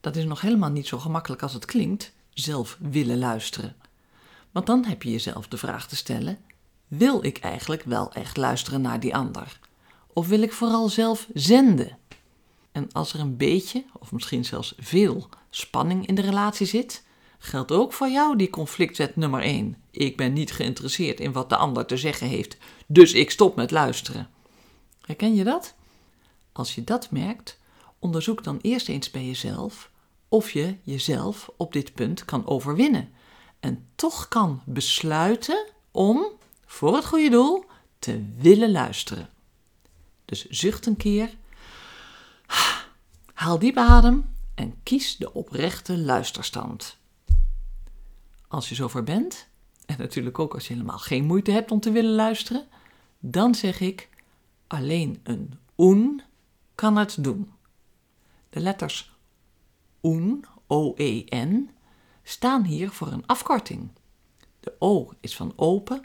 Dat 0.00 0.16
is 0.16 0.24
nog 0.24 0.40
helemaal 0.40 0.70
niet 0.70 0.86
zo 0.86 0.98
gemakkelijk 0.98 1.42
als 1.42 1.52
het 1.52 1.64
klinkt, 1.64 2.12
zelf 2.34 2.76
willen 2.80 3.18
luisteren. 3.18 3.76
Want 4.50 4.66
dan 4.66 4.84
heb 4.84 5.02
je 5.02 5.10
jezelf 5.10 5.48
de 5.48 5.56
vraag 5.56 5.88
te 5.88 5.96
stellen: 5.96 6.38
wil 6.88 7.24
ik 7.24 7.38
eigenlijk 7.38 7.82
wel 7.82 8.12
echt 8.12 8.36
luisteren 8.36 8.80
naar 8.80 9.00
die 9.00 9.14
ander? 9.14 9.58
Of 10.06 10.28
wil 10.28 10.42
ik 10.42 10.52
vooral 10.52 10.88
zelf 10.88 11.28
zenden? 11.34 11.98
En 12.72 12.92
als 12.92 13.12
er 13.12 13.20
een 13.20 13.36
beetje, 13.36 13.84
of 13.98 14.12
misschien 14.12 14.44
zelfs 14.44 14.74
veel, 14.78 15.28
spanning 15.50 16.06
in 16.06 16.14
de 16.14 16.22
relatie 16.22 16.66
zit, 16.66 17.04
geldt 17.38 17.72
ook 17.72 17.92
voor 17.92 18.08
jou 18.08 18.36
die 18.36 18.50
conflictwet 18.50 19.16
nummer 19.16 19.40
1. 19.40 19.76
Ik 19.90 20.16
ben 20.16 20.32
niet 20.32 20.52
geïnteresseerd 20.52 21.20
in 21.20 21.32
wat 21.32 21.48
de 21.48 21.56
ander 21.56 21.86
te 21.86 21.96
zeggen 21.96 22.26
heeft, 22.26 22.56
dus 22.86 23.12
ik 23.12 23.30
stop 23.30 23.56
met 23.56 23.70
luisteren. 23.70 24.28
Herken 25.00 25.34
je 25.34 25.44
dat? 25.44 25.78
Als 26.52 26.74
je 26.74 26.84
dat 26.84 27.10
merkt, 27.10 27.58
onderzoek 27.98 28.44
dan 28.44 28.58
eerst 28.62 28.88
eens 28.88 29.10
bij 29.10 29.26
jezelf 29.26 29.90
of 30.28 30.50
je 30.50 30.76
jezelf 30.82 31.50
op 31.56 31.72
dit 31.72 31.94
punt 31.94 32.24
kan 32.24 32.46
overwinnen 32.46 33.12
en 33.60 33.86
toch 33.94 34.28
kan 34.28 34.62
besluiten 34.64 35.66
om, 35.90 36.26
voor 36.66 36.94
het 36.94 37.06
goede 37.06 37.30
doel, 37.30 37.64
te 37.98 38.24
willen 38.36 38.70
luisteren. 38.70 39.28
Dus 40.24 40.48
zucht 40.48 40.86
een 40.86 40.96
keer, 40.96 41.36
haal 43.34 43.58
diep 43.58 43.76
adem 43.76 44.34
en 44.54 44.82
kies 44.82 45.16
de 45.16 45.32
oprechte 45.32 45.98
luisterstand. 45.98 46.98
Als 48.48 48.68
je 48.68 48.74
zover 48.74 49.04
bent 49.04 49.48
en 49.86 49.96
natuurlijk 49.98 50.38
ook 50.38 50.54
als 50.54 50.66
je 50.66 50.72
helemaal 50.72 50.98
geen 50.98 51.24
moeite 51.24 51.50
hebt 51.50 51.70
om 51.70 51.80
te 51.80 51.90
willen 51.90 52.14
luisteren, 52.14 52.66
dan 53.18 53.54
zeg 53.54 53.80
ik 53.80 54.08
alleen 54.66 55.20
een 55.22 55.58
oen 55.78 56.22
kan 56.80 56.96
het 56.96 57.24
doen. 57.24 57.52
De 58.50 58.60
letters 58.60 59.12
oen, 60.02 60.44
O-E-N, 60.66 61.70
staan 62.22 62.64
hier 62.64 62.90
voor 62.90 63.12
een 63.12 63.26
afkorting. 63.26 63.90
De 64.60 64.74
O 64.78 65.10
is 65.20 65.36
van 65.36 65.52
open, 65.56 66.04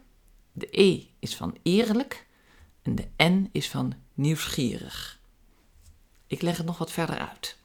de 0.51 0.67
E 0.81 1.05
is 1.19 1.35
van 1.35 1.57
eerlijk 1.63 2.27
en 2.81 2.95
de 2.95 3.07
N 3.17 3.49
is 3.51 3.69
van 3.69 3.93
nieuwsgierig. 4.13 5.19
Ik 6.27 6.41
leg 6.41 6.57
het 6.57 6.65
nog 6.65 6.77
wat 6.77 6.91
verder 6.91 7.17
uit. 7.17 7.57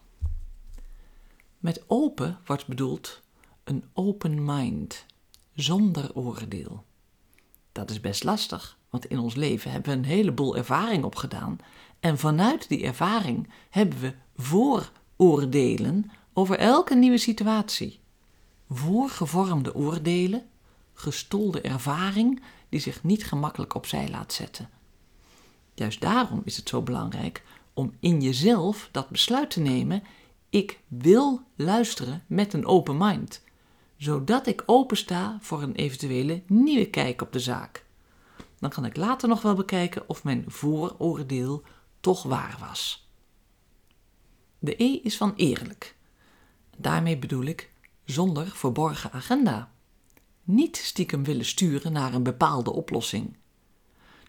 Met 1.59 1.85
open 1.87 2.39
wordt 2.45 2.67
bedoeld 2.67 3.21
een 3.65 3.85
open 3.93 4.45
mind, 4.45 5.07
zonder 5.55 6.15
oordeel. 6.15 6.85
Dat 7.73 7.91
is 7.91 8.01
best 8.01 8.25
lastig, 8.25 8.79
want 8.91 9.07
in 9.07 9.19
ons 9.19 9.35
leven 9.35 9.71
hebben 9.71 9.91
we 9.91 9.99
een 9.99 10.05
heleboel 10.05 10.57
ervaring 10.57 11.05
opgedaan 11.05 11.59
en 12.01 12.19
vanuit 12.19 12.69
die 12.69 12.83
ervaring 12.83 13.49
hebben 13.71 14.01
we 14.01 14.15
vooroordelen 14.37 16.11
over 16.33 16.59
elke 16.59 16.95
nieuwe 16.95 17.19
situatie. 17.19 18.01
Voorgevormde 18.71 19.75
oordelen, 19.75 20.49
gestolde 20.95 21.61
ervaring 21.61 22.43
die 22.69 22.81
zich 22.81 23.03
niet 23.03 23.27
gemakkelijk 23.27 23.75
opzij 23.75 24.09
laat 24.11 24.33
zetten. 24.33 24.69
Juist 25.75 26.01
daarom 26.01 26.43
is 26.45 26.57
het 26.57 26.69
zo 26.69 26.83
belangrijk 26.83 27.43
om 27.75 27.93
in 28.01 28.21
jezelf 28.21 28.89
dat 28.93 29.09
besluit 29.09 29.51
te 29.51 29.61
nemen: 29.61 30.03
ik 30.51 30.81
wil 30.89 31.43
luisteren 31.57 32.25
met 32.27 32.53
een 32.53 32.67
open 32.67 32.97
mind, 32.97 33.43
zodat 33.97 34.47
ik 34.47 34.63
opensta 34.67 35.39
voor 35.41 35.63
een 35.63 35.75
eventuele 35.75 36.43
nieuwe 36.47 36.87
kijk 36.87 37.23
op 37.23 37.33
de 37.33 37.41
zaak. 37.41 37.85
Dan 38.59 38.71
kan 38.71 38.85
ik 38.85 38.97
later 38.97 39.29
nog 39.29 39.43
wel 39.43 39.55
bekijken 39.55 40.09
of 40.09 40.25
mijn 40.25 40.45
vooroordeel 40.47 41.63
toch 42.01 42.23
waar 42.23 42.57
was. 42.61 43.09
De 44.59 44.83
E 44.83 45.01
is 45.03 45.17
van 45.17 45.33
eerlijk. 45.37 45.97
Daarmee 46.77 47.19
bedoel 47.19 47.45
ik 47.45 47.73
zonder 48.05 48.51
verborgen 48.51 49.13
agenda. 49.13 49.73
Niet 50.43 50.77
stiekem 50.77 51.25
willen 51.25 51.45
sturen 51.45 51.93
naar 51.93 52.15
een 52.15 52.23
bepaalde 52.23 52.73
oplossing. 52.73 53.37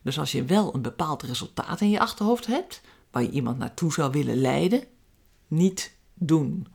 Dus 0.01 0.19
als 0.19 0.31
je 0.31 0.45
wel 0.45 0.75
een 0.75 0.81
bepaald 0.81 1.23
resultaat 1.23 1.81
in 1.81 1.89
je 1.89 1.99
achterhoofd 1.99 2.45
hebt, 2.45 2.81
waar 3.11 3.23
je 3.23 3.29
iemand 3.29 3.57
naartoe 3.57 3.93
zou 3.93 4.11
willen 4.11 4.41
leiden, 4.41 4.83
niet 5.47 5.97
doen. 6.13 6.67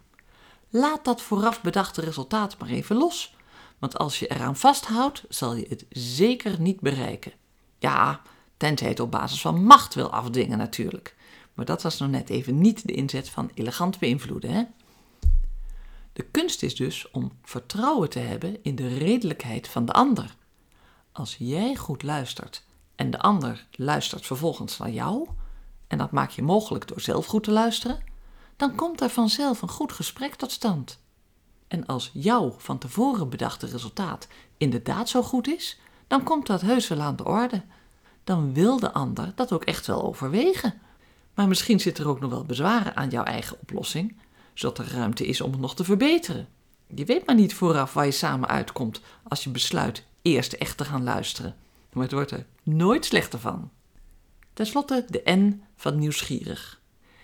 Laat 0.69 1.05
dat 1.05 1.23
vooraf 1.23 1.63
bedachte 1.63 2.01
resultaat 2.01 2.59
maar 2.59 2.69
even 2.69 2.97
los, 2.97 3.37
want 3.79 3.99
als 3.99 4.19
je 4.19 4.27
eraan 4.27 4.57
vasthoudt, 4.57 5.25
zal 5.29 5.55
je 5.55 5.67
het 5.69 5.87
zeker 5.89 6.61
niet 6.61 6.81
bereiken. 6.81 7.33
Ja, 7.79 8.23
tenzij 8.57 8.89
het 8.89 9.01
op 9.01 9.11
basis 9.11 9.41
van 9.41 9.65
macht 9.65 9.95
wil 9.95 10.11
afdwingen 10.11 10.59
natuurlijk. 10.59 11.17
Maar 11.55 11.65
dat 11.65 11.83
was 11.83 11.99
nog 11.99 12.11
net 12.11 12.31
even 12.31 12.61
niet 12.61 12.87
de 12.87 12.93
inzet 12.93 13.29
van 13.29 13.51
elegant 13.55 13.99
beïnvloeden. 13.99 14.51
Hè? 14.51 14.63
De 16.13 16.23
kunst 16.23 16.63
is 16.63 16.75
dus 16.75 17.11
om 17.11 17.33
vertrouwen 17.43 18.11
te 18.11 18.19
hebben 18.19 18.63
in 18.63 18.75
de 18.75 18.99
redelijkheid 18.99 19.69
van 19.69 19.85
de 19.85 19.93
ander. 19.93 20.37
Als 21.13 21.37
jij 21.39 21.77
goed 21.77 22.03
luistert 22.03 22.65
en 22.95 23.11
de 23.11 23.19
ander 23.19 23.67
luistert 23.73 24.27
vervolgens 24.27 24.79
naar 24.79 24.91
jou, 24.91 25.29
en 25.87 25.99
dat 25.99 26.11
maak 26.11 26.31
je 26.31 26.43
mogelijk 26.43 26.89
door 26.89 27.01
zelf 27.01 27.27
goed 27.27 27.45
te 27.45 27.51
luisteren, 27.51 28.03
dan 28.57 28.75
komt 28.75 29.01
er 29.01 29.11
vanzelf 29.11 29.63
een 29.63 29.69
goed 29.69 29.93
gesprek 29.93 30.35
tot 30.35 30.51
stand. 30.51 30.99
En 31.69 31.87
als 31.87 32.11
jouw 32.13 32.55
van 32.59 32.79
tevoren 32.79 33.29
bedachte 33.29 33.67
resultaat 33.67 34.29
inderdaad 34.57 35.09
zo 35.09 35.23
goed 35.23 35.49
is, 35.49 35.81
dan 36.07 36.23
komt 36.23 36.47
dat 36.47 36.61
heus 36.61 36.89
wel 36.89 37.01
aan 37.01 37.17
de 37.17 37.25
orde. 37.25 37.63
Dan 38.27 38.55
wil 38.55 38.79
de 38.79 38.93
ander 38.93 39.33
dat 39.35 39.53
ook 39.53 39.65
echt 39.65 39.87
wel 39.87 40.03
overwegen. 40.03 40.75
Maar 41.35 41.49
misschien 41.49 41.81
zit 41.81 41.99
er 41.99 42.09
ook 42.09 42.21
nog 42.21 42.31
wel 42.31 42.45
bezwaren 42.45 42.97
aan 42.97 43.11
jouw 43.11 43.25
eigen 43.25 43.61
oplossing, 43.61 44.17
zodat 44.55 44.79
er 44.79 44.93
ruimte 44.93 45.27
is 45.27 45.41
om 45.41 45.51
het 45.53 45.61
nog 45.61 45.75
te 45.75 45.85
verbeteren. 45.85 46.49
Je 46.95 47.05
weet 47.05 47.27
maar 47.27 47.35
niet 47.35 47.55
vooraf 47.55 47.93
waar 47.93 48.05
je 48.05 48.11
samen 48.11 48.49
uitkomt 48.49 49.01
als 49.23 49.45
je 49.45 49.51
besluit 49.51 50.05
eerst 50.23 50.53
echt 50.53 50.77
te 50.77 50.85
gaan 50.85 51.05
luisteren. 51.05 51.57
Maar 51.93 52.03
het 52.03 52.13
wordt 52.13 52.31
er 52.31 52.47
nooit 52.63 53.05
slechter 53.05 53.39
van. 53.39 53.71
Ten 54.53 54.67
slotte 54.67 55.05
de 55.09 55.23
N 55.31 55.63
van 55.77 55.99
nieuwsgierig. 55.99 56.81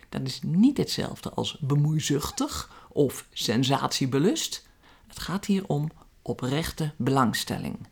Dat 0.08 0.20
is 0.22 0.40
niet 0.42 0.76
hetzelfde 0.76 1.30
als 1.30 1.58
bemoeizuchtig 1.60 2.86
of 2.88 3.26
sensatiebelust. 3.32 4.68
Het 5.06 5.18
gaat 5.18 5.44
hier 5.44 5.66
om 5.66 5.90
oprechte 6.22 6.92
belangstelling. 6.96 7.86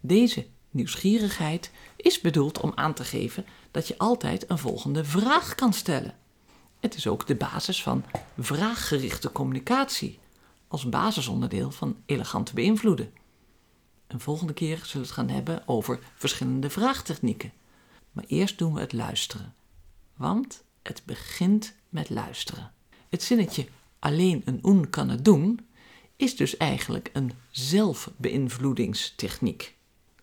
Deze 0.00 0.46
nieuwsgierigheid 0.74 1.70
is 1.96 2.20
bedoeld 2.20 2.60
om 2.60 2.72
aan 2.74 2.94
te 2.94 3.04
geven 3.04 3.46
dat 3.70 3.88
je 3.88 3.98
altijd 3.98 4.50
een 4.50 4.58
volgende 4.58 5.04
vraag 5.04 5.54
kan 5.54 5.72
stellen. 5.72 6.14
Het 6.80 6.94
is 6.94 7.06
ook 7.06 7.26
de 7.26 7.34
basis 7.34 7.82
van 7.82 8.04
vraaggerichte 8.38 9.32
communicatie, 9.32 10.18
als 10.68 10.88
basisonderdeel 10.88 11.70
van 11.70 11.96
elegant 12.06 12.52
beïnvloeden. 12.52 13.12
Een 14.06 14.20
volgende 14.20 14.52
keer 14.52 14.76
zullen 14.76 14.92
we 14.92 14.98
het 14.98 15.10
gaan 15.10 15.28
hebben 15.28 15.68
over 15.68 15.98
verschillende 16.14 16.70
vraagtechnieken. 16.70 17.52
Maar 18.12 18.24
eerst 18.26 18.58
doen 18.58 18.74
we 18.74 18.80
het 18.80 18.92
luisteren. 18.92 19.54
Want 20.16 20.62
het 20.82 21.02
begint 21.04 21.74
met 21.88 22.10
luisteren. 22.10 22.72
Het 23.08 23.22
zinnetje 23.22 23.66
alleen 23.98 24.42
een 24.44 24.60
oen 24.62 24.90
kan 24.90 25.08
het 25.08 25.24
doen, 25.24 25.66
is 26.16 26.36
dus 26.36 26.56
eigenlijk 26.56 27.10
een 27.12 27.32
zelfbeïnvloedingstechniek. 27.50 29.73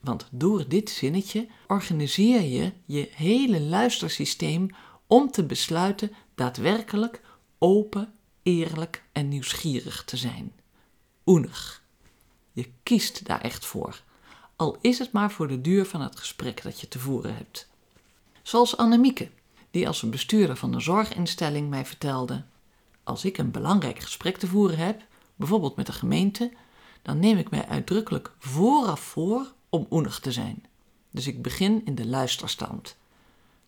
Want 0.01 0.27
door 0.31 0.67
dit 0.67 0.89
zinnetje 0.89 1.47
organiseer 1.67 2.41
je 2.41 2.71
je 2.85 3.09
hele 3.15 3.61
luistersysteem 3.61 4.69
om 5.07 5.31
te 5.31 5.43
besluiten 5.43 6.11
daadwerkelijk 6.35 7.21
open, 7.57 8.13
eerlijk 8.43 9.03
en 9.11 9.27
nieuwsgierig 9.27 10.03
te 10.03 10.17
zijn. 10.17 10.53
Oenig. 11.25 11.83
Je 12.51 12.69
kiest 12.83 13.25
daar 13.25 13.41
echt 13.41 13.65
voor, 13.65 14.03
al 14.55 14.77
is 14.81 14.99
het 14.99 15.11
maar 15.11 15.31
voor 15.31 15.47
de 15.47 15.61
duur 15.61 15.85
van 15.85 16.01
het 16.01 16.19
gesprek 16.19 16.63
dat 16.63 16.79
je 16.79 16.87
te 16.87 16.99
voeren 16.99 17.35
hebt. 17.35 17.69
Zoals 18.41 18.77
Annemieke, 18.77 19.29
die 19.71 19.87
als 19.87 20.09
bestuurder 20.09 20.55
van 20.55 20.73
een 20.73 20.81
zorginstelling 20.81 21.69
mij 21.69 21.85
vertelde: 21.85 22.43
Als 23.03 23.25
ik 23.25 23.37
een 23.37 23.51
belangrijk 23.51 23.99
gesprek 23.99 24.37
te 24.37 24.47
voeren 24.47 24.77
heb, 24.77 25.01
bijvoorbeeld 25.35 25.75
met 25.75 25.85
de 25.85 25.91
gemeente, 25.91 26.51
dan 27.01 27.19
neem 27.19 27.37
ik 27.37 27.49
mij 27.49 27.67
uitdrukkelijk 27.67 28.31
vooraf 28.39 28.99
voor 28.99 29.53
om 29.71 29.87
oenig 29.89 30.19
te 30.19 30.31
zijn. 30.31 30.65
Dus 31.11 31.27
ik 31.27 31.41
begin 31.41 31.85
in 31.85 31.95
de 31.95 32.07
luisterstand. 32.07 32.97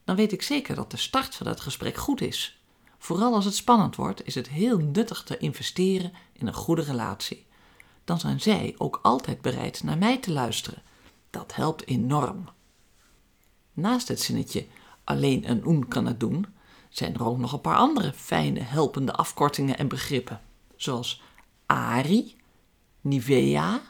Dan 0.03 0.15
weet 0.15 0.31
ik 0.31 0.41
zeker 0.41 0.75
dat 0.75 0.91
de 0.91 0.97
start 0.97 1.35
van 1.35 1.45
dat 1.45 1.59
gesprek 1.59 1.97
goed 1.97 2.21
is. 2.21 2.61
Vooral 2.97 3.33
als 3.33 3.45
het 3.45 3.55
spannend 3.55 3.95
wordt, 3.95 4.25
is 4.25 4.35
het 4.35 4.49
heel 4.49 4.77
nuttig 4.77 5.23
te 5.23 5.37
investeren 5.37 6.13
in 6.33 6.47
een 6.47 6.53
goede 6.53 6.81
relatie. 6.81 7.45
Dan 8.03 8.19
zijn 8.19 8.41
zij 8.41 8.75
ook 8.77 8.99
altijd 9.01 9.41
bereid 9.41 9.83
naar 9.83 9.97
mij 9.97 10.17
te 10.17 10.31
luisteren. 10.31 10.81
Dat 11.29 11.55
helpt 11.55 11.87
enorm. 11.87 12.49
Naast 13.73 14.07
het 14.07 14.21
zinnetje 14.21 14.67
alleen 15.03 15.49
een 15.49 15.65
oen 15.67 15.87
kan 15.87 16.05
het 16.05 16.19
doen, 16.19 16.45
zijn 16.89 17.13
er 17.13 17.25
ook 17.25 17.37
nog 17.37 17.53
een 17.53 17.61
paar 17.61 17.77
andere 17.77 18.13
fijne 18.13 18.59
helpende 18.59 19.13
afkortingen 19.13 19.77
en 19.77 19.87
begrippen, 19.87 20.41
zoals 20.75 21.21
Ari, 21.65 22.35
Nivea 23.01 23.81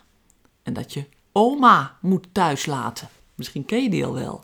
en 0.63 0.73
dat 0.73 0.93
je 0.93 1.05
oma 1.33 1.97
moet 2.01 2.27
thuis 2.31 2.65
laten. 2.65 3.09
Misschien 3.35 3.65
ken 3.65 3.83
je 3.83 3.89
die 3.89 4.05
al 4.05 4.13
wel. 4.13 4.43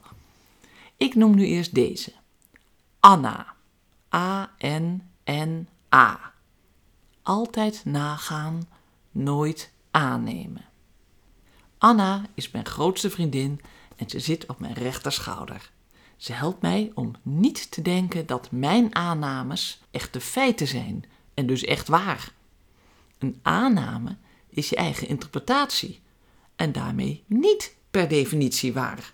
Ik 0.98 1.16
noem 1.16 1.36
nu 1.36 1.46
eerst 1.46 1.74
deze. 1.74 2.14
Anna. 3.00 3.54
A-N-N-A. 4.16 5.00
Altijd 7.22 7.86
nagaan, 7.86 8.70
nooit 9.12 9.72
aannemen. 9.92 10.66
Anna 11.78 12.26
is 12.34 12.52
mijn 12.52 12.66
grootste 12.66 13.10
vriendin 13.10 13.62
en 13.96 14.10
ze 14.10 14.20
zit 14.20 14.46
op 14.46 14.60
mijn 14.60 14.74
rechterschouder. 14.74 15.72
Ze 16.18 16.34
helpt 16.34 16.62
mij 16.62 16.92
om 16.94 17.16
niet 17.22 17.72
te 17.72 17.82
denken 17.82 18.26
dat 18.26 18.52
mijn 18.52 18.96
aannames 18.96 19.82
echte 19.92 20.22
feiten 20.22 20.68
zijn 20.68 21.06
en 21.34 21.48
dus 21.48 21.64
echt 21.64 21.88
waar. 21.88 22.34
Een 23.18 23.40
aanname 23.42 24.18
is 24.50 24.70
je 24.70 24.76
eigen 24.76 25.08
interpretatie 25.08 26.02
en 26.60 26.72
daarmee 26.72 27.24
niet 27.26 27.76
per 27.92 28.08
definitie 28.08 28.74
waar. 28.74 29.14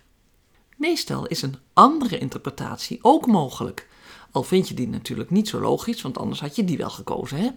Meestal 0.76 1.26
is 1.26 1.42
een 1.42 1.56
andere 1.72 2.18
interpretatie 2.18 2.98
ook 3.02 3.26
mogelijk, 3.26 3.88
al 4.30 4.42
vind 4.42 4.68
je 4.68 4.74
die 4.74 4.88
natuurlijk 4.88 5.30
niet 5.30 5.48
zo 5.48 5.60
logisch, 5.60 6.02
want 6.02 6.18
anders 6.18 6.40
had 6.40 6.56
je 6.56 6.64
die 6.64 6.76
wel 6.76 6.90
gekozen, 6.90 7.38
hè? 7.38 7.48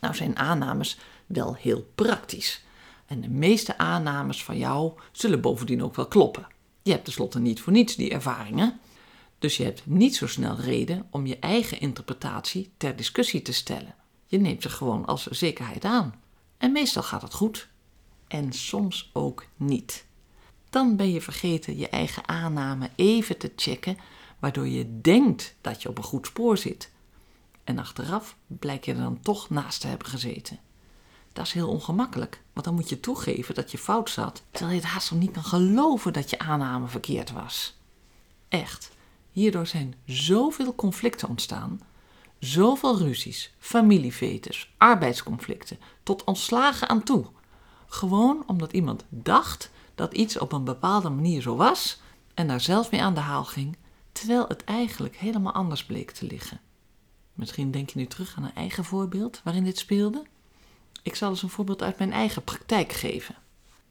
Nou 0.00 0.14
zijn 0.14 0.36
aannames 0.36 0.98
wel 1.26 1.54
heel 1.54 1.90
praktisch. 1.94 2.64
En 3.06 3.20
de 3.20 3.28
meeste 3.28 3.78
aannames 3.78 4.44
van 4.44 4.58
jou 4.58 4.92
zullen 5.12 5.40
bovendien 5.40 5.82
ook 5.82 5.94
wel 5.94 6.06
kloppen. 6.06 6.46
Je 6.82 6.90
hebt 6.90 7.04
tenslotte 7.04 7.38
niet 7.38 7.60
voor 7.60 7.72
niets 7.72 7.96
die 7.96 8.10
ervaringen. 8.10 8.80
Dus 9.38 9.56
je 9.56 9.64
hebt 9.64 9.86
niet 9.86 10.16
zo 10.16 10.26
snel 10.26 10.56
reden 10.56 11.06
om 11.10 11.26
je 11.26 11.38
eigen 11.38 11.80
interpretatie 11.80 12.70
ter 12.76 12.96
discussie 12.96 13.42
te 13.42 13.52
stellen. 13.52 13.94
Je 14.26 14.38
neemt 14.38 14.62
ze 14.62 14.68
gewoon 14.68 15.06
als 15.06 15.26
zekerheid 15.26 15.84
aan. 15.84 16.14
En 16.58 16.72
meestal 16.72 17.02
gaat 17.02 17.22
het 17.22 17.34
goed. 17.34 17.68
En 18.30 18.52
soms 18.52 19.10
ook 19.12 19.46
niet. 19.56 20.04
Dan 20.70 20.96
ben 20.96 21.10
je 21.10 21.20
vergeten 21.20 21.78
je 21.78 21.88
eigen 21.88 22.28
aanname 22.28 22.90
even 22.96 23.38
te 23.38 23.52
checken, 23.56 23.98
waardoor 24.38 24.68
je 24.68 25.00
denkt 25.00 25.54
dat 25.60 25.82
je 25.82 25.88
op 25.88 25.98
een 25.98 26.04
goed 26.04 26.26
spoor 26.26 26.58
zit. 26.58 26.90
En 27.64 27.78
achteraf 27.78 28.36
blijkt 28.46 28.84
je 28.84 28.92
er 28.92 28.98
dan 28.98 29.20
toch 29.20 29.50
naast 29.50 29.80
te 29.80 29.86
hebben 29.86 30.06
gezeten. 30.06 30.58
Dat 31.32 31.46
is 31.46 31.52
heel 31.52 31.68
ongemakkelijk, 31.68 32.42
want 32.52 32.66
dan 32.66 32.74
moet 32.74 32.88
je 32.88 33.00
toegeven 33.00 33.54
dat 33.54 33.70
je 33.70 33.78
fout 33.78 34.10
zat, 34.10 34.42
terwijl 34.50 34.74
je 34.76 34.82
het 34.82 34.90
haast 34.90 35.10
nog 35.10 35.20
niet 35.20 35.30
kan 35.30 35.44
geloven 35.44 36.12
dat 36.12 36.30
je 36.30 36.38
aanname 36.38 36.86
verkeerd 36.86 37.32
was. 37.32 37.78
Echt, 38.48 38.90
hierdoor 39.30 39.66
zijn 39.66 39.94
zoveel 40.04 40.74
conflicten 40.74 41.28
ontstaan, 41.28 41.80
zoveel 42.38 42.98
ruzies, 42.98 43.54
familievetes, 43.58 44.74
arbeidsconflicten, 44.78 45.78
tot 46.02 46.24
ontslagen 46.24 46.88
aan 46.88 47.02
toe. 47.02 47.26
Gewoon 47.92 48.42
omdat 48.46 48.72
iemand 48.72 49.04
dacht 49.08 49.70
dat 49.94 50.14
iets 50.14 50.38
op 50.38 50.52
een 50.52 50.64
bepaalde 50.64 51.08
manier 51.08 51.42
zo 51.42 51.56
was 51.56 52.00
en 52.34 52.46
daar 52.48 52.60
zelf 52.60 52.90
mee 52.90 53.02
aan 53.02 53.14
de 53.14 53.20
haal 53.20 53.44
ging, 53.44 53.76
terwijl 54.12 54.44
het 54.48 54.64
eigenlijk 54.64 55.16
helemaal 55.16 55.52
anders 55.52 55.84
bleek 55.84 56.10
te 56.10 56.26
liggen. 56.26 56.60
Misschien 57.34 57.70
denk 57.70 57.90
je 57.90 57.98
nu 57.98 58.06
terug 58.06 58.36
aan 58.36 58.44
een 58.44 58.54
eigen 58.54 58.84
voorbeeld 58.84 59.40
waarin 59.44 59.64
dit 59.64 59.78
speelde. 59.78 60.22
Ik 61.02 61.14
zal 61.14 61.30
eens 61.30 61.42
een 61.42 61.48
voorbeeld 61.48 61.82
uit 61.82 61.98
mijn 61.98 62.12
eigen 62.12 62.44
praktijk 62.44 62.92
geven. 62.92 63.34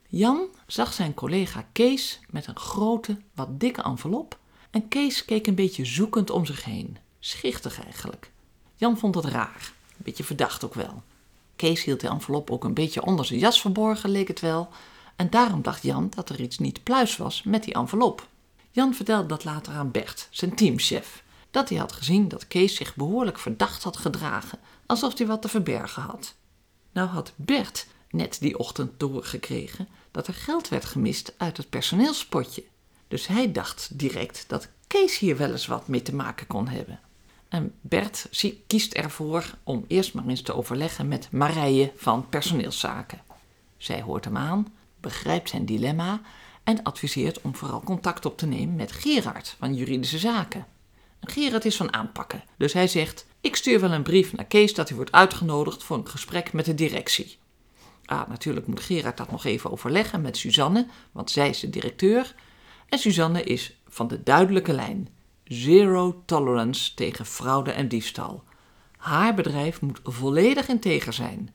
Jan 0.07 0.47
zag 0.67 0.93
zijn 0.93 1.13
collega 1.13 1.67
Kees 1.71 2.19
met 2.29 2.47
een 2.47 2.57
grote, 2.57 3.17
wat 3.35 3.59
dikke 3.59 3.81
envelop 3.81 4.39
en 4.69 4.87
Kees 4.87 5.25
keek 5.25 5.47
een 5.47 5.55
beetje 5.55 5.85
zoekend 5.85 6.29
om 6.29 6.45
zich 6.45 6.63
heen. 6.63 6.97
Schichtig 7.19 7.83
eigenlijk. 7.83 8.31
Jan 8.75 8.97
vond 8.97 9.15
het 9.15 9.25
raar, 9.25 9.73
een 9.87 10.03
beetje 10.03 10.23
verdacht 10.23 10.63
ook 10.63 10.73
wel. 10.73 11.03
Kees 11.59 11.83
hield 11.83 11.99
de 11.99 12.07
envelop 12.07 12.51
ook 12.51 12.63
een 12.63 12.73
beetje 12.73 13.05
onder 13.05 13.25
zijn 13.25 13.39
jas 13.39 13.61
verborgen, 13.61 14.09
leek 14.09 14.27
het 14.27 14.39
wel, 14.39 14.69
en 15.15 15.29
daarom 15.29 15.61
dacht 15.61 15.83
Jan 15.83 16.11
dat 16.15 16.29
er 16.29 16.41
iets 16.41 16.57
niet 16.57 16.83
pluis 16.83 17.17
was 17.17 17.43
met 17.43 17.63
die 17.63 17.73
envelop. 17.73 18.27
Jan 18.71 18.93
vertelde 18.93 19.27
dat 19.27 19.43
later 19.43 19.73
aan 19.73 19.91
Bert, 19.91 20.27
zijn 20.31 20.55
teamchef, 20.55 21.23
dat 21.51 21.69
hij 21.69 21.77
had 21.77 21.91
gezien 21.91 22.27
dat 22.27 22.47
Kees 22.47 22.75
zich 22.75 22.95
behoorlijk 22.95 23.39
verdacht 23.39 23.83
had 23.83 23.97
gedragen, 23.97 24.59
alsof 24.85 25.17
hij 25.17 25.27
wat 25.27 25.41
te 25.41 25.47
verbergen 25.47 26.01
had. 26.01 26.35
Nou 26.91 27.07
had 27.07 27.33
Bert 27.35 27.87
net 28.09 28.37
die 28.39 28.59
ochtend 28.59 28.99
doorgekregen 28.99 29.87
dat 30.11 30.27
er 30.27 30.33
geld 30.33 30.67
werd 30.67 30.85
gemist 30.85 31.33
uit 31.37 31.57
het 31.57 31.69
personeelspotje. 31.69 32.63
Dus 33.07 33.27
hij 33.27 33.51
dacht 33.51 33.89
direct 33.99 34.45
dat 34.47 34.69
Kees 34.87 35.17
hier 35.17 35.37
wel 35.37 35.51
eens 35.51 35.67
wat 35.67 35.87
mee 35.87 36.01
te 36.01 36.15
maken 36.15 36.47
kon 36.47 36.67
hebben. 36.67 36.99
En 37.49 37.73
Bert 37.81 38.29
kiest 38.67 38.93
ervoor 38.93 39.53
om 39.63 39.85
eerst 39.87 40.13
maar 40.13 40.27
eens 40.27 40.41
te 40.41 40.55
overleggen 40.55 41.07
met 41.07 41.31
Marije 41.31 41.91
van 41.95 42.29
personeelszaken. 42.29 43.21
Zij 43.77 44.01
hoort 44.01 44.25
hem 44.25 44.37
aan, 44.37 44.73
begrijpt 44.99 45.49
zijn 45.49 45.65
dilemma 45.65 46.21
en 46.63 46.83
adviseert 46.83 47.41
om 47.41 47.55
vooral 47.55 47.81
contact 47.83 48.25
op 48.25 48.37
te 48.37 48.45
nemen 48.45 48.75
met 48.75 48.91
Gerard 48.91 49.55
van 49.59 49.75
juridische 49.75 50.17
zaken. 50.17 50.65
Gerard 51.21 51.65
is 51.65 51.75
van 51.75 51.93
aanpakken, 51.93 52.43
dus 52.57 52.73
hij 52.73 52.87
zegt: 52.87 53.25
Ik 53.41 53.55
stuur 53.55 53.79
wel 53.79 53.91
een 53.91 54.03
brief 54.03 54.33
naar 54.33 54.45
Kees 54.45 54.73
dat 54.73 54.87
hij 54.87 54.97
wordt 54.97 55.11
uitgenodigd 55.11 55.83
voor 55.83 55.97
een 55.97 56.07
gesprek 56.07 56.53
met 56.53 56.65
de 56.65 56.75
directie. 56.75 57.37
Ah, 58.05 58.29
natuurlijk 58.29 58.67
moet 58.67 58.79
Gerard 58.79 59.17
dat 59.17 59.31
nog 59.31 59.45
even 59.45 59.71
overleggen 59.71 60.21
met 60.21 60.37
Suzanne, 60.37 60.87
want 61.11 61.31
zij 61.31 61.49
is 61.49 61.59
de 61.59 61.69
directeur. 61.69 62.35
En 62.89 62.99
Suzanne 62.99 63.43
is 63.43 63.79
van 63.87 64.07
de 64.07 64.23
duidelijke 64.23 64.73
lijn: 64.73 65.07
zero 65.49 66.21
tolerance 66.25 66.93
tegen 66.93 67.25
fraude 67.25 67.71
en 67.71 67.87
diefstal. 67.87 68.43
Haar 68.97 69.33
bedrijf 69.33 69.81
moet 69.81 69.99
volledig 70.03 70.67
integer 70.67 71.13
zijn. 71.13 71.53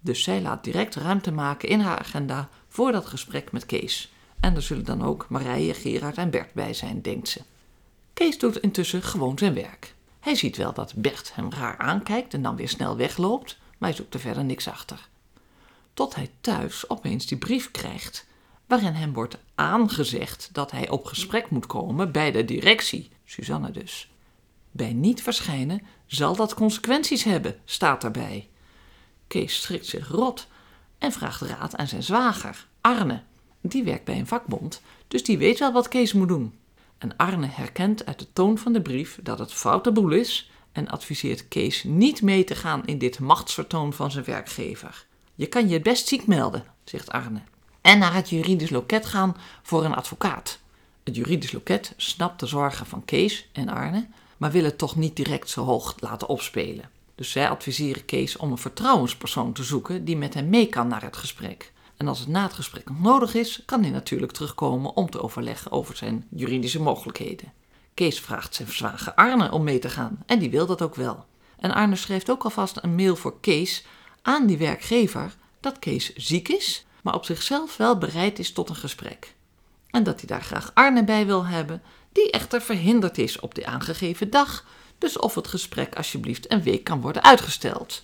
Dus 0.00 0.22
zij 0.22 0.40
laat 0.40 0.64
direct 0.64 0.94
ruimte 0.94 1.32
maken 1.32 1.68
in 1.68 1.80
haar 1.80 1.98
agenda 1.98 2.48
voor 2.68 2.92
dat 2.92 3.06
gesprek 3.06 3.52
met 3.52 3.66
Kees. 3.66 4.12
En 4.40 4.54
er 4.54 4.62
zullen 4.62 4.84
dan 4.84 5.02
ook 5.02 5.26
Marije, 5.28 5.74
Gerard 5.74 6.16
en 6.16 6.30
Bert 6.30 6.52
bij 6.52 6.74
zijn, 6.74 7.02
denkt 7.02 7.28
ze. 7.28 7.40
Kees 8.12 8.38
doet 8.38 8.56
intussen 8.56 9.02
gewoon 9.02 9.38
zijn 9.38 9.54
werk. 9.54 9.94
Hij 10.20 10.34
ziet 10.34 10.56
wel 10.56 10.72
dat 10.72 10.94
Bert 10.94 11.34
hem 11.34 11.52
raar 11.52 11.78
aankijkt 11.78 12.34
en 12.34 12.42
dan 12.42 12.56
weer 12.56 12.68
snel 12.68 12.96
wegloopt, 12.96 13.58
maar 13.78 13.88
hij 13.88 13.98
zoekt 13.98 14.14
er 14.14 14.20
verder 14.20 14.44
niks 14.44 14.68
achter. 14.68 15.08
Tot 15.94 16.14
hij 16.14 16.30
thuis 16.40 16.90
opeens 16.90 17.26
die 17.26 17.38
brief 17.38 17.70
krijgt, 17.70 18.26
waarin 18.66 18.92
hem 18.92 19.12
wordt 19.12 19.38
aangezegd 19.54 20.48
dat 20.52 20.70
hij 20.70 20.88
op 20.88 21.04
gesprek 21.04 21.50
moet 21.50 21.66
komen 21.66 22.12
bij 22.12 22.30
de 22.30 22.44
directie, 22.44 23.10
Suzanne 23.32 23.70
dus. 23.70 24.10
Bij 24.70 24.92
niet 24.92 25.22
verschijnen 25.22 25.82
zal 26.06 26.36
dat 26.36 26.54
consequenties 26.54 27.24
hebben, 27.24 27.58
staat 27.64 28.00
daarbij. 28.00 28.48
Kees 29.26 29.62
schrikt 29.62 29.86
zich 29.86 30.08
rot 30.08 30.46
en 30.98 31.12
vraagt 31.12 31.40
raad 31.40 31.76
aan 31.76 31.88
zijn 31.88 32.02
zwager, 32.02 32.66
Arne. 32.80 33.22
Die 33.60 33.84
werkt 33.84 34.04
bij 34.04 34.18
een 34.18 34.26
vakbond, 34.26 34.82
dus 35.08 35.24
die 35.24 35.38
weet 35.38 35.58
wel 35.58 35.72
wat 35.72 35.88
Kees 35.88 36.12
moet 36.12 36.28
doen. 36.28 36.54
En 36.98 37.16
Arne 37.16 37.46
herkent 37.46 38.06
uit 38.06 38.18
de 38.18 38.32
toon 38.32 38.58
van 38.58 38.72
de 38.72 38.82
brief 38.82 39.18
dat 39.22 39.38
het 39.38 39.52
foute 39.52 39.92
boel 39.92 40.10
is 40.10 40.50
en 40.72 40.88
adviseert 40.88 41.48
Kees 41.48 41.84
niet 41.84 42.22
mee 42.22 42.44
te 42.44 42.54
gaan 42.54 42.84
in 42.84 42.98
dit 42.98 43.18
machtsvertoon 43.18 43.92
van 43.92 44.10
zijn 44.10 44.24
werkgever. 44.24 45.06
Je 45.34 45.46
kan 45.46 45.68
je 45.68 45.80
best 45.80 46.08
ziek 46.08 46.26
melden, 46.26 46.64
zegt 46.84 47.10
Arne, 47.10 47.40
en 47.80 47.98
naar 47.98 48.14
het 48.14 48.30
juridisch 48.30 48.70
loket 48.70 49.06
gaan 49.06 49.36
voor 49.62 49.84
een 49.84 49.94
advocaat. 49.94 50.61
Het 51.04 51.16
juridisch 51.16 51.52
loket 51.52 51.94
snapt 51.96 52.40
de 52.40 52.46
zorgen 52.46 52.86
van 52.86 53.04
Kees 53.04 53.48
en 53.52 53.68
Arne, 53.68 54.06
maar 54.36 54.50
wil 54.50 54.64
het 54.64 54.78
toch 54.78 54.96
niet 54.96 55.16
direct 55.16 55.50
zo 55.50 55.64
hoog 55.64 55.94
laten 55.98 56.28
opspelen. 56.28 56.90
Dus 57.14 57.30
zij 57.30 57.48
adviseren 57.48 58.04
Kees 58.04 58.36
om 58.36 58.50
een 58.50 58.58
vertrouwenspersoon 58.58 59.52
te 59.52 59.62
zoeken 59.62 60.04
die 60.04 60.16
met 60.16 60.34
hem 60.34 60.48
mee 60.48 60.66
kan 60.66 60.88
naar 60.88 61.02
het 61.02 61.16
gesprek. 61.16 61.72
En 61.96 62.08
als 62.08 62.18
het 62.18 62.28
na 62.28 62.42
het 62.42 62.52
gesprek 62.52 62.88
nog 62.88 63.00
nodig 63.00 63.34
is, 63.34 63.62
kan 63.66 63.82
hij 63.82 63.90
natuurlijk 63.90 64.32
terugkomen 64.32 64.96
om 64.96 65.10
te 65.10 65.22
overleggen 65.22 65.72
over 65.72 65.96
zijn 65.96 66.26
juridische 66.30 66.80
mogelijkheden. 66.80 67.52
Kees 67.94 68.20
vraagt 68.20 68.54
zijn 68.54 68.68
zwager 68.68 69.14
Arne 69.14 69.50
om 69.50 69.64
mee 69.64 69.78
te 69.78 69.90
gaan 69.90 70.22
en 70.26 70.38
die 70.38 70.50
wil 70.50 70.66
dat 70.66 70.82
ook 70.82 70.94
wel. 70.94 71.24
En 71.58 71.74
Arne 71.74 71.96
schrijft 71.96 72.30
ook 72.30 72.44
alvast 72.44 72.78
een 72.80 72.94
mail 72.94 73.16
voor 73.16 73.40
Kees 73.40 73.84
aan 74.22 74.46
die 74.46 74.58
werkgever 74.58 75.36
dat 75.60 75.78
Kees 75.78 76.14
ziek 76.14 76.48
is, 76.48 76.84
maar 77.02 77.14
op 77.14 77.24
zichzelf 77.24 77.76
wel 77.76 77.98
bereid 77.98 78.38
is 78.38 78.52
tot 78.52 78.68
een 78.68 78.76
gesprek. 78.76 79.34
En 79.92 80.02
dat 80.02 80.18
hij 80.18 80.28
daar 80.28 80.42
graag 80.42 80.70
Arne 80.74 81.04
bij 81.04 81.26
wil 81.26 81.46
hebben, 81.46 81.82
die 82.12 82.30
echter 82.30 82.62
verhinderd 82.62 83.18
is 83.18 83.40
op 83.40 83.54
de 83.54 83.66
aangegeven 83.66 84.30
dag, 84.30 84.64
dus 84.98 85.18
of 85.18 85.34
het 85.34 85.46
gesprek 85.46 85.96
alsjeblieft 85.96 86.52
een 86.52 86.62
week 86.62 86.84
kan 86.84 87.00
worden 87.00 87.22
uitgesteld. 87.22 88.00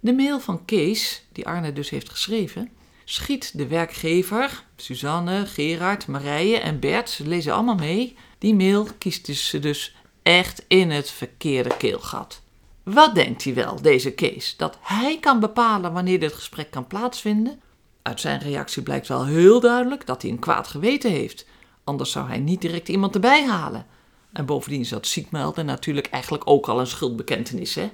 De 0.00 0.12
mail 0.12 0.40
van 0.40 0.64
Kees, 0.64 1.22
die 1.32 1.46
Arne 1.46 1.72
dus 1.72 1.90
heeft 1.90 2.10
geschreven, 2.10 2.70
schiet 3.04 3.58
de 3.58 3.66
werkgever, 3.66 4.64
Suzanne, 4.76 5.46
Gerard, 5.46 6.06
Marije 6.06 6.58
en 6.58 6.80
Bert, 6.80 7.10
ze 7.10 7.26
lezen 7.26 7.52
allemaal 7.52 7.74
mee. 7.74 8.16
Die 8.38 8.54
mail 8.54 8.88
kiest 8.98 9.26
ze 9.26 9.58
dus 9.58 9.94
echt 10.22 10.64
in 10.68 10.90
het 10.90 11.10
verkeerde 11.10 11.76
keelgat. 11.76 12.40
Wat 12.82 13.14
denkt 13.14 13.44
hij 13.44 13.54
wel, 13.54 13.82
deze 13.82 14.12
Kees? 14.12 14.54
Dat 14.56 14.78
hij 14.80 15.18
kan 15.20 15.40
bepalen 15.40 15.92
wanneer 15.92 16.20
dit 16.20 16.32
gesprek 16.32 16.70
kan 16.70 16.86
plaatsvinden? 16.86 17.60
Uit 18.06 18.20
zijn 18.20 18.40
reactie 18.40 18.82
blijkt 18.82 19.08
wel 19.08 19.24
heel 19.24 19.60
duidelijk 19.60 20.06
dat 20.06 20.22
hij 20.22 20.30
een 20.30 20.38
kwaad 20.38 20.66
geweten 20.66 21.10
heeft. 21.10 21.46
Anders 21.84 22.10
zou 22.10 22.28
hij 22.28 22.38
niet 22.38 22.60
direct 22.60 22.88
iemand 22.88 23.14
erbij 23.14 23.46
halen. 23.46 23.86
En 24.32 24.46
bovendien 24.46 24.80
is 24.80 24.88
dat 24.88 25.06
ziekmelden 25.06 25.66
natuurlijk 25.66 26.06
eigenlijk 26.06 26.46
ook 26.46 26.68
al 26.68 26.80
een 26.80 26.86
schuldbekentenis, 26.86 27.74
hè? 27.74 27.92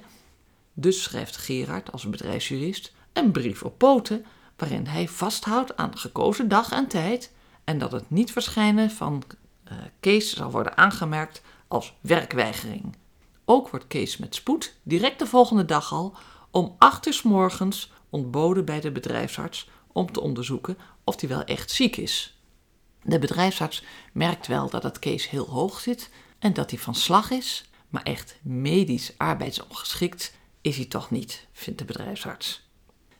Dus 0.73 1.03
schrijft 1.03 1.37
Gerard 1.37 1.91
als 1.91 2.09
bedrijfsjurist 2.09 2.93
een 3.13 3.31
brief 3.31 3.63
op 3.63 3.77
poten 3.77 4.25
waarin 4.57 4.85
hij 4.85 5.07
vasthoudt 5.07 5.77
aan 5.77 5.91
de 5.91 5.97
gekozen 5.97 6.47
dag 6.47 6.71
en 6.71 6.87
tijd 6.87 7.31
en 7.63 7.77
dat 7.77 7.91
het 7.91 8.09
niet 8.09 8.31
verschijnen 8.31 8.91
van 8.91 9.23
uh, 9.71 9.77
Kees 9.99 10.35
zal 10.35 10.51
worden 10.51 10.77
aangemerkt 10.77 11.41
als 11.67 11.93
werkweigering. 12.01 12.95
Ook 13.45 13.69
wordt 13.69 13.87
Kees 13.87 14.17
met 14.17 14.35
spoed 14.35 14.73
direct 14.83 15.19
de 15.19 15.25
volgende 15.25 15.65
dag 15.65 15.91
al 15.91 16.15
om 16.51 16.75
acht 16.77 17.07
uur 17.07 17.13
s 17.13 17.21
morgens 17.21 17.91
ontboden 18.09 18.65
bij 18.65 18.79
de 18.79 18.91
bedrijfsarts 18.91 19.69
om 19.93 20.11
te 20.11 20.21
onderzoeken 20.21 20.77
of 21.03 21.19
hij 21.19 21.29
wel 21.29 21.43
echt 21.43 21.71
ziek 21.71 21.97
is. 21.97 22.37
De 23.03 23.19
bedrijfsarts 23.19 23.83
merkt 24.13 24.47
wel 24.47 24.69
dat 24.69 24.83
het 24.83 24.99
Kees 24.99 25.29
heel 25.29 25.49
hoog 25.49 25.79
zit 25.79 26.09
en 26.39 26.53
dat 26.53 26.69
hij 26.69 26.79
van 26.79 26.95
slag 26.95 27.31
is, 27.31 27.69
maar 27.89 28.03
echt 28.03 28.37
medisch 28.41 29.13
arbeidsongeschikt 29.17 30.33
is 30.61 30.75
hij 30.75 30.85
toch 30.85 31.11
niet, 31.11 31.47
vindt 31.51 31.79
de 31.79 31.85
bedrijfsarts. 31.85 32.67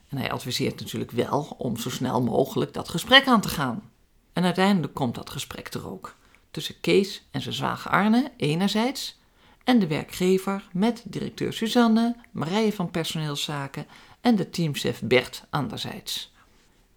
En 0.10 0.18
hij 0.18 0.32
adviseert 0.32 0.80
natuurlijk 0.80 1.12
wel 1.12 1.56
om 1.58 1.78
zo 1.78 1.90
snel 1.90 2.22
mogelijk 2.22 2.74
dat 2.74 2.90
gesprek 2.90 3.28
aan 3.28 3.42
te 3.42 3.50
gaan. 3.50 3.92
En 4.34 4.44
uiteindelijk 4.44 4.94
komt 4.94 5.16
dat 5.16 5.30
gesprek 5.30 5.74
er 5.74 5.92
ook. 5.92 6.16
Tussen 6.52 6.80
Kees 6.80 7.24
en 7.32 7.42
zijn 7.42 7.56
zwager 7.56 7.92
Arne 7.92 8.32
enerzijds 8.38 9.20
en 9.64 9.80
de 9.80 9.88
werkgever 9.88 10.68
met 10.72 11.02
directeur 11.06 11.54
Suzanne, 11.54 12.16
Marije 12.32 12.74
van 12.74 12.92
personeelszaken 12.92 13.88
en 14.22 14.36
de 14.36 14.50
teamchef 14.50 15.02
Bert 15.02 15.44
anderzijds. 15.50 16.33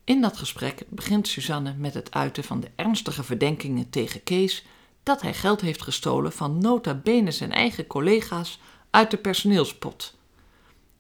In 0.07 0.21
dat 0.21 0.37
gesprek 0.37 0.85
begint 0.89 1.29
Suzanne 1.29 1.75
met 1.79 1.95
het 1.95 2.15
uiten 2.15 2.45
van 2.45 2.61
de 2.61 2.71
ernstige 2.77 3.23
verdenkingen 3.23 3.91
tegen 3.91 4.23
Kees 4.23 4.65
dat 5.03 5.23
hij 5.23 5.35
geld 5.35 5.61
heeft 5.61 5.83
gestolen 5.83 6.33
van 6.33 6.59
nota 6.59 6.95
bene 6.95 7.31
zijn 7.31 7.53
eigen 7.53 7.87
collega's 7.87 8.61
uit 8.91 9.11
de 9.11 9.17
personeelspot. 9.17 10.15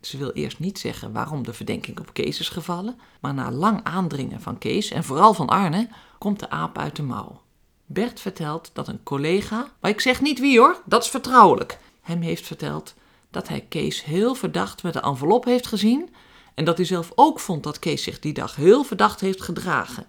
Ze 0.01 0.16
wil 0.16 0.31
eerst 0.31 0.59
niet 0.59 0.79
zeggen 0.79 1.12
waarom 1.12 1.45
de 1.45 1.53
verdenking 1.53 1.99
op 1.99 2.12
Kees 2.12 2.40
is 2.40 2.49
gevallen, 2.49 2.99
maar 3.21 3.35
na 3.35 3.51
lang 3.51 3.81
aandringen 3.85 4.40
van 4.40 4.59
Kees 4.59 4.90
en 4.90 5.05
vooral 5.05 5.35
van 5.35 5.49
Arne 5.49 5.88
komt 6.19 6.40
de 6.40 6.51
aap 6.51 6.79
uit 6.79 6.97
de 6.97 7.03
mouw. 7.03 7.42
Bert 7.85 8.21
vertelt 8.21 8.71
dat 8.73 8.88
een 8.88 9.03
collega, 9.03 9.71
maar 9.81 9.90
ik 9.90 10.01
zeg 10.01 10.21
niet 10.21 10.40
wie 10.40 10.59
hoor, 10.59 10.83
dat 10.85 11.03
is 11.03 11.09
vertrouwelijk, 11.09 11.79
hem 12.01 12.21
heeft 12.21 12.47
verteld 12.47 12.95
dat 13.31 13.49
hij 13.49 13.61
Kees 13.69 14.05
heel 14.05 14.35
verdacht 14.35 14.83
met 14.83 14.92
de 14.92 15.01
envelop 15.01 15.45
heeft 15.45 15.66
gezien 15.66 16.09
en 16.57 16.64
dat 16.64 16.77
hij 16.77 16.87
zelf 16.87 17.12
ook 17.14 17.40
vond 17.40 17.62
dat 17.62 17.79
Kees 17.79 18.03
zich 18.03 18.19
die 18.19 18.33
dag 18.33 18.57
heel 18.57 18.85
verdacht 18.85 19.21
heeft 19.21 19.42
gedragen. 19.42 20.07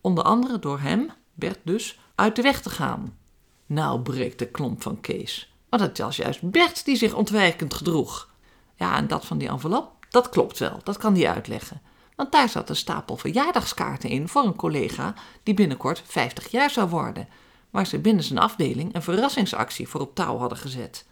Onder 0.00 0.24
andere 0.24 0.58
door 0.58 0.80
hem, 0.80 1.10
Bert 1.34 1.58
dus, 1.62 1.98
uit 2.14 2.36
de 2.36 2.42
weg 2.42 2.60
te 2.60 2.70
gaan. 2.70 3.18
Nou 3.66 4.00
breekt 4.00 4.38
de 4.38 4.46
klomp 4.46 4.82
van 4.82 5.00
Kees. 5.00 5.54
Want 5.68 5.82
het 5.82 5.98
was 5.98 6.16
juist 6.16 6.50
Bert 6.50 6.84
die 6.84 6.96
zich 6.96 7.14
ontwijkend 7.14 7.74
gedroeg. 7.74 8.30
Ja, 8.74 8.96
en 8.96 9.06
dat 9.06 9.24
van 9.24 9.38
die 9.38 9.48
envelop, 9.48 9.92
dat 10.08 10.28
klopt 10.28 10.58
wel, 10.58 10.80
dat 10.82 10.96
kan 10.96 11.14
hij 11.14 11.28
uitleggen. 11.28 11.82
Want 12.16 12.32
daar 12.32 12.48
zat 12.48 12.68
een 12.68 12.76
stapel 12.76 13.16
verjaardagskaarten 13.16 14.10
in 14.10 14.28
voor 14.28 14.44
een 14.44 14.56
collega 14.56 15.14
die 15.42 15.54
binnenkort 15.54 16.02
50 16.06 16.50
jaar 16.50 16.70
zou 16.70 16.88
worden, 16.88 17.28
waar 17.70 17.86
ze 17.86 17.98
binnen 17.98 18.24
zijn 18.24 18.38
afdeling 18.38 18.94
een 18.94 19.02
verrassingsactie 19.02 19.88
voor 19.88 20.00
op 20.00 20.14
touw 20.14 20.38
hadden 20.38 20.58
gezet. 20.58 21.06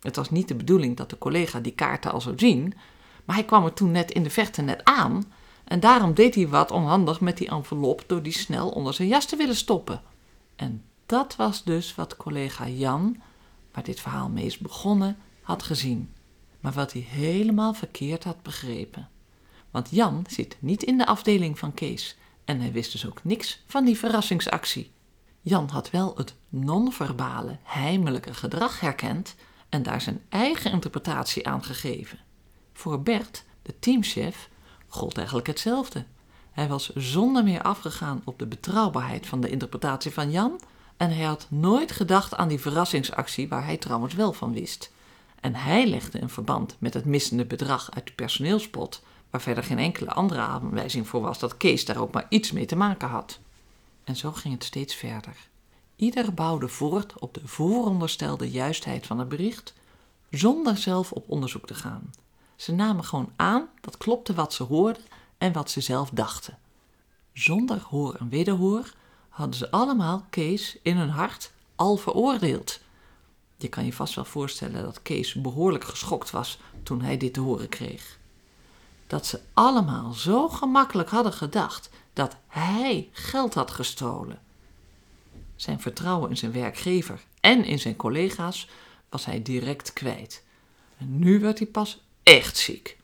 Het 0.00 0.16
was 0.16 0.30
niet 0.30 0.48
de 0.48 0.54
bedoeling 0.54 0.96
dat 0.96 1.10
de 1.10 1.18
collega 1.18 1.60
die 1.60 1.74
kaarten 1.74 2.12
al 2.12 2.20
zou 2.20 2.38
zien, 2.38 2.74
maar 3.28 3.36
hij 3.36 3.44
kwam 3.46 3.64
er 3.64 3.72
toen 3.72 3.90
net 3.90 4.10
in 4.10 4.22
de 4.22 4.30
verte 4.30 4.62
net 4.62 4.84
aan 4.84 5.32
en 5.64 5.80
daarom 5.80 6.14
deed 6.14 6.34
hij 6.34 6.48
wat 6.48 6.70
onhandig 6.70 7.20
met 7.20 7.36
die 7.36 7.48
envelop 7.48 8.04
door 8.06 8.22
die 8.22 8.32
snel 8.32 8.68
onder 8.68 8.94
zijn 8.94 9.08
jas 9.08 9.24
te 9.26 9.36
willen 9.36 9.56
stoppen. 9.56 10.02
En 10.56 10.84
dat 11.06 11.36
was 11.36 11.64
dus 11.64 11.94
wat 11.94 12.16
collega 12.16 12.68
Jan, 12.68 13.22
waar 13.72 13.84
dit 13.84 14.00
verhaal 14.00 14.28
mee 14.28 14.44
is 14.44 14.58
begonnen, 14.58 15.16
had 15.42 15.62
gezien. 15.62 16.12
Maar 16.60 16.72
wat 16.72 16.92
hij 16.92 17.02
helemaal 17.02 17.74
verkeerd 17.74 18.24
had 18.24 18.42
begrepen. 18.42 19.08
Want 19.70 19.88
Jan 19.90 20.24
zit 20.28 20.56
niet 20.58 20.82
in 20.82 20.98
de 20.98 21.06
afdeling 21.06 21.58
van 21.58 21.74
Kees 21.74 22.16
en 22.44 22.60
hij 22.60 22.72
wist 22.72 22.92
dus 22.92 23.06
ook 23.06 23.24
niks 23.24 23.62
van 23.66 23.84
die 23.84 23.98
verrassingsactie. 23.98 24.90
Jan 25.40 25.68
had 25.68 25.90
wel 25.90 26.14
het 26.16 26.34
non-verbale, 26.48 27.58
heimelijke 27.62 28.34
gedrag 28.34 28.80
herkend 28.80 29.34
en 29.68 29.82
daar 29.82 30.00
zijn 30.00 30.22
eigen 30.28 30.70
interpretatie 30.70 31.48
aan 31.48 31.64
gegeven. 31.64 32.18
Voor 32.78 33.02
Bert, 33.02 33.44
de 33.62 33.78
teamchef, 33.78 34.48
gold 34.88 35.16
eigenlijk 35.16 35.46
hetzelfde. 35.46 36.04
Hij 36.50 36.68
was 36.68 36.94
zonder 36.94 37.44
meer 37.44 37.62
afgegaan 37.62 38.22
op 38.24 38.38
de 38.38 38.46
betrouwbaarheid 38.46 39.26
van 39.26 39.40
de 39.40 39.50
interpretatie 39.50 40.12
van 40.12 40.30
Jan 40.30 40.60
en 40.96 41.10
hij 41.10 41.24
had 41.24 41.46
nooit 41.50 41.92
gedacht 41.92 42.34
aan 42.34 42.48
die 42.48 42.60
verrassingsactie 42.60 43.48
waar 43.48 43.64
hij 43.64 43.76
trouwens 43.76 44.14
wel 44.14 44.32
van 44.32 44.52
wist. 44.52 44.92
En 45.40 45.54
hij 45.54 45.86
legde 45.86 46.22
een 46.22 46.30
verband 46.30 46.76
met 46.78 46.94
het 46.94 47.04
missende 47.04 47.44
bedrag 47.44 47.90
uit 47.90 48.06
de 48.06 48.12
personeelspot, 48.12 49.02
waar 49.30 49.40
verder 49.40 49.64
geen 49.64 49.78
enkele 49.78 50.10
andere 50.10 50.40
aanwijzing 50.40 51.08
voor 51.08 51.20
was 51.20 51.38
dat 51.38 51.56
Kees 51.56 51.84
daar 51.84 52.00
ook 52.00 52.12
maar 52.12 52.26
iets 52.28 52.52
mee 52.52 52.66
te 52.66 52.76
maken 52.76 53.08
had. 53.08 53.38
En 54.04 54.16
zo 54.16 54.32
ging 54.32 54.54
het 54.54 54.64
steeds 54.64 54.94
verder. 54.94 55.36
Ieder 55.96 56.34
bouwde 56.34 56.68
voort 56.68 57.18
op 57.18 57.34
de 57.34 57.40
vooronderstelde 57.44 58.50
juistheid 58.50 59.06
van 59.06 59.18
het 59.18 59.28
bericht, 59.28 59.74
zonder 60.30 60.76
zelf 60.76 61.12
op 61.12 61.24
onderzoek 61.28 61.66
te 61.66 61.74
gaan. 61.74 62.10
Ze 62.58 62.72
namen 62.72 63.04
gewoon 63.04 63.32
aan 63.36 63.68
dat 63.80 63.96
klopte 63.96 64.34
wat 64.34 64.52
ze 64.52 64.62
hoorden 64.62 65.02
en 65.38 65.52
wat 65.52 65.70
ze 65.70 65.80
zelf 65.80 66.10
dachten. 66.10 66.58
Zonder 67.32 67.82
hoor 67.82 68.14
en 68.14 68.28
wederhoor 68.28 68.92
hadden 69.28 69.56
ze 69.56 69.70
allemaal 69.70 70.26
Kees 70.30 70.78
in 70.82 70.96
hun 70.96 71.08
hart 71.08 71.52
al 71.76 71.96
veroordeeld. 71.96 72.80
Je 73.56 73.68
kan 73.68 73.84
je 73.84 73.92
vast 73.92 74.14
wel 74.14 74.24
voorstellen 74.24 74.82
dat 74.82 75.02
Kees 75.02 75.34
behoorlijk 75.34 75.84
geschokt 75.84 76.30
was 76.30 76.58
toen 76.82 77.02
hij 77.02 77.16
dit 77.16 77.34
te 77.34 77.40
horen 77.40 77.68
kreeg. 77.68 78.18
Dat 79.06 79.26
ze 79.26 79.40
allemaal 79.52 80.12
zo 80.12 80.48
gemakkelijk 80.48 81.08
hadden 81.08 81.32
gedacht 81.32 81.90
dat 82.12 82.36
hij 82.46 83.08
geld 83.12 83.54
had 83.54 83.70
gestolen. 83.70 84.40
Zijn 85.56 85.80
vertrouwen 85.80 86.30
in 86.30 86.36
zijn 86.36 86.52
werkgever 86.52 87.20
en 87.40 87.64
in 87.64 87.78
zijn 87.78 87.96
collega's 87.96 88.68
was 89.08 89.24
hij 89.24 89.42
direct 89.42 89.92
kwijt. 89.92 90.44
En 90.96 91.18
nu 91.18 91.40
werd 91.40 91.58
hij 91.58 91.68
pas 91.68 92.06
echt 92.28 92.56
ziek. 92.56 92.96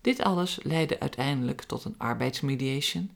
Dit 0.00 0.22
alles 0.22 0.58
leidde 0.62 1.00
uiteindelijk 1.00 1.62
tot 1.62 1.84
een 1.84 1.98
arbeidsmediation, 1.98 3.10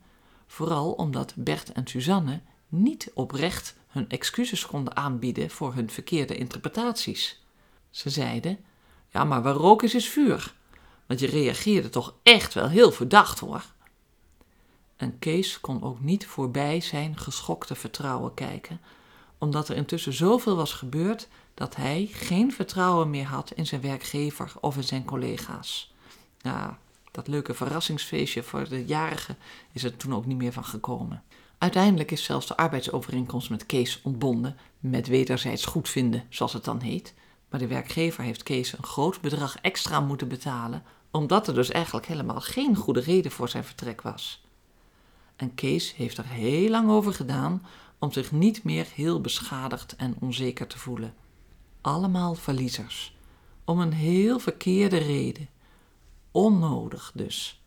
vooral 0.47 0.93
omdat 0.93 1.33
Bert 1.37 1.73
en 1.73 1.87
Suzanne 1.87 2.41
niet 2.69 3.11
oprecht 3.15 3.77
hun 3.89 4.09
excuses 4.09 4.67
konden 4.67 4.97
aanbieden 4.97 5.51
voor 5.51 5.75
hun 5.75 5.91
verkeerde 5.91 6.37
interpretaties. 6.37 7.43
Ze 7.91 8.11
zeiden: 8.11 8.59
Ja, 9.09 9.25
maar 9.25 9.43
waar 9.43 9.55
rook 9.55 9.83
is, 9.83 9.95
is 9.95 10.09
vuur. 10.09 10.55
Want 11.07 11.21
je 11.21 11.27
reageerde 11.27 11.89
toch 11.89 12.15
echt 12.23 12.55
wel 12.55 12.69
heel 12.69 12.93
verdacht 12.93 13.39
hoor. 13.39 13.65
En 14.97 15.19
Kees 15.19 15.61
kon 15.61 15.83
ook 15.83 16.01
niet 16.01 16.27
voorbij 16.27 16.81
zijn 16.81 17.19
geschokte 17.19 17.75
vertrouwen 17.75 18.35
kijken, 18.35 18.81
omdat 19.39 19.69
er 19.69 19.77
intussen 19.77 20.13
zoveel 20.13 20.57
was 20.57 20.73
gebeurd 20.73 21.29
dat 21.55 21.77
hij 21.77 22.09
geen 22.13 22.53
vertrouwen 22.53 23.11
meer 23.11 23.27
had 23.27 23.51
in 23.51 23.67
zijn 23.67 23.81
werkgever 23.81 24.53
of 24.61 24.77
in 24.77 24.85
zijn 24.85 25.05
collega's. 25.05 25.95
Ja, 26.39 26.79
dat 27.11 27.29
leuke 27.29 27.55
verrassingsfeestje 27.55 28.43
voor 28.43 28.69
de 28.69 28.85
jarige 28.85 29.37
is 29.73 29.85
er 29.85 29.97
toen 29.97 30.15
ook 30.15 30.27
niet 30.27 30.37
meer 30.37 30.53
van 30.53 30.65
gekomen. 30.65 31.23
Uiteindelijk 31.59 32.11
is 32.11 32.25
zelfs 32.25 32.47
de 32.47 32.57
arbeidsovereenkomst 32.57 33.51
met 33.51 33.67
Kees 33.67 34.01
ontbonden, 34.03 34.57
met 34.81 35.07
wederzijds 35.07 35.65
goedvinden, 35.65 36.25
zoals 36.29 36.53
het 36.53 36.65
dan 36.65 36.81
heet. 36.81 37.15
Maar 37.51 37.61
de 37.61 37.67
werkgever 37.67 38.25
heeft 38.25 38.43
Kees 38.43 38.73
een 38.73 38.85
groot 38.85 39.21
bedrag 39.21 39.57
extra 39.61 40.01
moeten 40.01 40.29
betalen, 40.29 40.83
omdat 41.11 41.49
er 41.49 41.55
dus 41.55 41.71
eigenlijk 41.71 42.07
helemaal 42.07 42.41
geen 42.41 42.77
goede 42.77 43.01
reden 43.01 43.31
voor 43.31 43.49
zijn 43.49 43.65
vertrek 43.65 44.03
was. 44.03 44.45
En 45.37 45.55
Kees 45.55 45.95
heeft 45.95 46.19
er 46.19 46.27
heel 46.27 46.71
lang 46.71 46.91
over 46.91 47.15
gedaan 47.15 47.67
om 47.99 48.13
zich 48.13 48.33
niet 48.33 48.65
meer 48.65 48.87
heel 48.95 49.21
beschadigd 49.21 49.97
en 49.97 50.17
onzeker 50.21 50.67
te 50.67 50.79
voelen. 50.79 51.15
Allemaal 51.83 52.35
verliezers. 52.35 53.17
Om 53.65 53.81
een 53.81 53.93
heel 53.93 54.39
verkeerde 54.39 54.99
reden. 54.99 55.49
Onnodig 56.31 57.13
dus. 57.15 57.63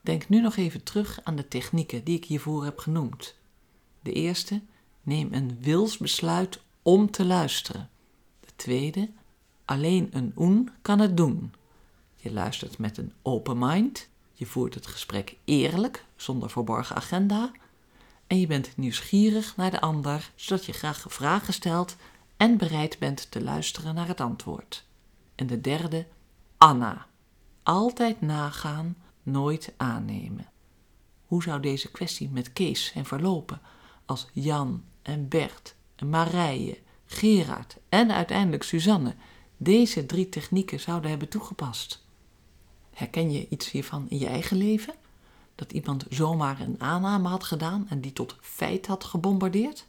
Denk 0.00 0.28
nu 0.28 0.40
nog 0.40 0.56
even 0.56 0.82
terug 0.82 1.20
aan 1.22 1.36
de 1.36 1.48
technieken 1.48 2.04
die 2.04 2.16
ik 2.16 2.24
hiervoor 2.24 2.64
heb 2.64 2.78
genoemd. 2.78 3.34
De 4.02 4.12
eerste, 4.12 4.62
neem 5.02 5.32
een 5.32 5.58
wilsbesluit 5.60 6.60
om 6.82 7.10
te 7.10 7.24
luisteren. 7.24 7.90
De 8.40 8.50
tweede, 8.56 9.10
alleen 9.64 10.08
een 10.12 10.32
oen 10.36 10.70
kan 10.82 10.98
het 10.98 11.16
doen. 11.16 11.52
Je 12.16 12.32
luistert 12.32 12.78
met 12.78 12.98
een 12.98 13.12
open 13.22 13.58
mind, 13.58 14.08
je 14.32 14.46
voert 14.46 14.74
het 14.74 14.86
gesprek 14.86 15.36
eerlijk, 15.44 16.04
zonder 16.16 16.50
verborgen 16.50 16.96
agenda, 16.96 17.52
en 18.26 18.40
je 18.40 18.46
bent 18.46 18.76
nieuwsgierig 18.76 19.56
naar 19.56 19.70
de 19.70 19.80
ander, 19.80 20.30
zodat 20.34 20.64
je 20.64 20.72
graag 20.72 21.04
vragen 21.08 21.52
stelt 21.52 21.96
en 22.36 22.56
bereid 22.56 22.98
bent 22.98 23.30
te 23.30 23.42
luisteren 23.42 23.94
naar 23.94 24.08
het 24.08 24.20
antwoord. 24.20 24.84
En 25.34 25.46
de 25.46 25.60
derde, 25.60 26.06
Anna. 26.56 27.06
Altijd 27.62 28.20
nagaan, 28.20 28.96
nooit 29.22 29.72
aannemen. 29.76 30.46
Hoe 31.26 31.42
zou 31.42 31.60
deze 31.60 31.90
kwestie 31.90 32.30
met 32.30 32.52
Kees 32.52 32.86
zijn 32.86 33.04
verlopen 33.04 33.60
als 34.04 34.28
Jan 34.32 34.84
en 35.02 35.28
Bert 35.28 35.74
en 35.96 36.08
Marije, 36.08 36.78
Gerard 37.06 37.76
en 37.88 38.12
uiteindelijk 38.12 38.62
Suzanne 38.62 39.14
deze 39.56 40.06
drie 40.06 40.28
technieken 40.28 40.80
zouden 40.80 41.10
hebben 41.10 41.28
toegepast? 41.28 42.04
Herken 42.90 43.32
je 43.32 43.48
iets 43.48 43.70
hiervan 43.70 44.08
in 44.08 44.18
je 44.18 44.26
eigen 44.26 44.56
leven? 44.56 44.94
Dat 45.54 45.72
iemand 45.72 46.04
zomaar 46.08 46.60
een 46.60 46.80
aanname 46.80 47.28
had 47.28 47.44
gedaan 47.44 47.86
en 47.88 48.00
die 48.00 48.12
tot 48.12 48.36
feit 48.40 48.86
had 48.86 49.04
gebombardeerd? 49.04 49.86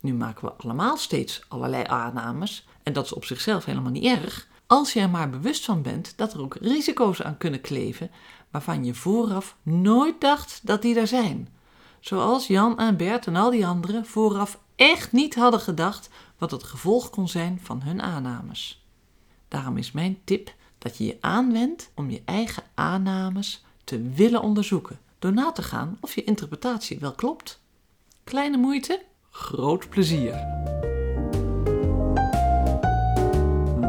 Nu 0.00 0.14
maken 0.14 0.44
we 0.44 0.52
allemaal 0.52 0.96
steeds 0.96 1.44
allerlei 1.48 1.84
aannames 1.86 2.66
en 2.82 2.92
dat 2.92 3.04
is 3.04 3.12
op 3.12 3.24
zichzelf 3.24 3.64
helemaal 3.64 3.90
niet 3.90 4.04
erg, 4.04 4.48
als 4.66 4.92
je 4.92 5.00
er 5.00 5.10
maar 5.10 5.30
bewust 5.30 5.64
van 5.64 5.82
bent 5.82 6.12
dat 6.16 6.32
er 6.32 6.40
ook 6.40 6.54
risico's 6.54 7.22
aan 7.22 7.38
kunnen 7.38 7.60
kleven 7.60 8.10
waarvan 8.50 8.84
je 8.84 8.94
vooraf 8.94 9.56
nooit 9.62 10.20
dacht 10.20 10.60
dat 10.62 10.82
die 10.82 10.98
er 10.98 11.06
zijn. 11.06 11.48
Zoals 12.00 12.46
Jan 12.46 12.78
en 12.78 12.96
Bert 12.96 13.26
en 13.26 13.36
al 13.36 13.50
die 13.50 13.66
anderen 13.66 14.06
vooraf 14.06 14.58
echt 14.76 15.12
niet 15.12 15.34
hadden 15.34 15.60
gedacht 15.60 16.10
wat 16.38 16.50
het 16.50 16.62
gevolg 16.62 17.10
kon 17.10 17.28
zijn 17.28 17.60
van 17.62 17.82
hun 17.82 18.02
aannames. 18.02 18.84
Daarom 19.48 19.76
is 19.76 19.92
mijn 19.92 20.18
tip 20.24 20.54
dat 20.78 20.96
je 20.96 21.04
je 21.04 21.18
aanwendt 21.20 21.90
om 21.94 22.10
je 22.10 22.22
eigen 22.24 22.62
aannames 22.74 23.64
te 23.84 24.02
willen 24.02 24.42
onderzoeken, 24.42 24.98
door 25.18 25.32
na 25.32 25.52
te 25.52 25.62
gaan 25.62 25.98
of 26.00 26.14
je 26.14 26.24
interpretatie 26.24 26.98
wel 26.98 27.12
klopt. 27.12 27.60
Kleine 28.24 28.56
moeite, 28.56 29.02
groot 29.30 29.88
plezier. 29.88 30.34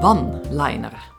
One-liner. 0.01 1.11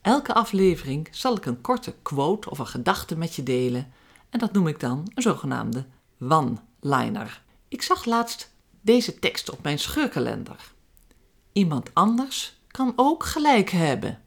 Elke 0.00 0.34
aflevering 0.34 1.08
zal 1.10 1.36
ik 1.36 1.46
een 1.46 1.60
korte 1.60 1.94
quote 2.02 2.50
of 2.50 2.58
een 2.58 2.66
gedachte 2.66 3.16
met 3.16 3.34
je 3.34 3.42
delen 3.42 3.92
en 4.30 4.38
dat 4.38 4.52
noem 4.52 4.66
ik 4.66 4.80
dan 4.80 5.10
een 5.14 5.22
zogenaamde 5.22 5.86
one-liner. 6.20 7.42
Ik 7.68 7.82
zag 7.82 8.04
laatst 8.04 8.52
deze 8.80 9.18
tekst 9.18 9.50
op 9.50 9.62
mijn 9.62 9.78
scheurkalender. 9.78 10.72
Iemand 11.52 11.90
anders 11.92 12.60
kan 12.66 12.92
ook 12.96 13.24
gelijk 13.24 13.70
hebben. 13.70 14.22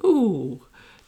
Oeh, 0.00 0.62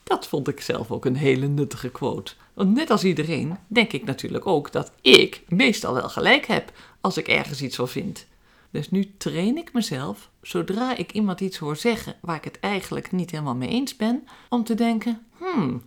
dat 0.04 0.26
vond 0.26 0.48
ik 0.48 0.60
zelf 0.60 0.90
ook 0.90 1.04
een 1.04 1.16
hele 1.16 1.46
nuttige 1.46 1.90
quote. 1.90 2.32
Want 2.54 2.74
net 2.74 2.90
als 2.90 3.04
iedereen 3.04 3.58
denk 3.66 3.92
ik 3.92 4.04
natuurlijk 4.04 4.46
ook 4.46 4.72
dat 4.72 4.92
ik 5.00 5.42
meestal 5.48 5.94
wel 5.94 6.08
gelijk 6.08 6.46
heb 6.46 6.72
als 7.00 7.16
ik 7.16 7.28
ergens 7.28 7.62
iets 7.62 7.76
van 7.76 7.88
vind. 7.88 8.26
Dus 8.70 8.90
nu 8.90 9.16
train 9.16 9.56
ik 9.56 9.72
mezelf, 9.72 10.30
zodra 10.42 10.96
ik 10.96 11.12
iemand 11.12 11.40
iets 11.40 11.58
hoor 11.58 11.76
zeggen 11.76 12.16
waar 12.20 12.36
ik 12.36 12.44
het 12.44 12.60
eigenlijk 12.60 13.12
niet 13.12 13.30
helemaal 13.30 13.54
mee 13.54 13.68
eens 13.68 13.96
ben, 13.96 14.28
om 14.48 14.64
te 14.64 14.74
denken: 14.74 15.26
hmm, 15.38 15.82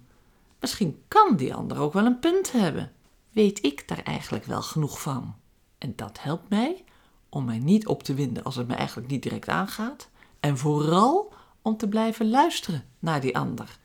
misschien 0.59 1.03
kan 1.07 1.35
die 1.35 1.53
ander 1.53 1.79
ook 1.79 1.93
wel 1.93 2.05
een 2.05 2.19
punt 2.19 2.51
hebben. 2.51 2.91
Weet 3.31 3.65
ik 3.65 3.87
daar 3.87 4.03
eigenlijk 4.03 4.45
wel 4.45 4.61
genoeg 4.61 5.01
van? 5.01 5.35
En 5.77 5.93
dat 5.95 6.21
helpt 6.21 6.49
mij 6.49 6.83
om 7.29 7.45
mij 7.45 7.59
niet 7.59 7.87
op 7.87 8.03
te 8.03 8.13
winden 8.13 8.43
als 8.43 8.55
het 8.55 8.67
me 8.67 8.73
eigenlijk 8.73 9.07
niet 9.07 9.23
direct 9.23 9.47
aangaat. 9.47 10.09
En 10.39 10.57
vooral 10.57 11.33
om 11.61 11.77
te 11.77 11.87
blijven 11.87 12.29
luisteren 12.29 12.85
naar 12.99 13.21
die 13.21 13.37
ander. 13.37 13.79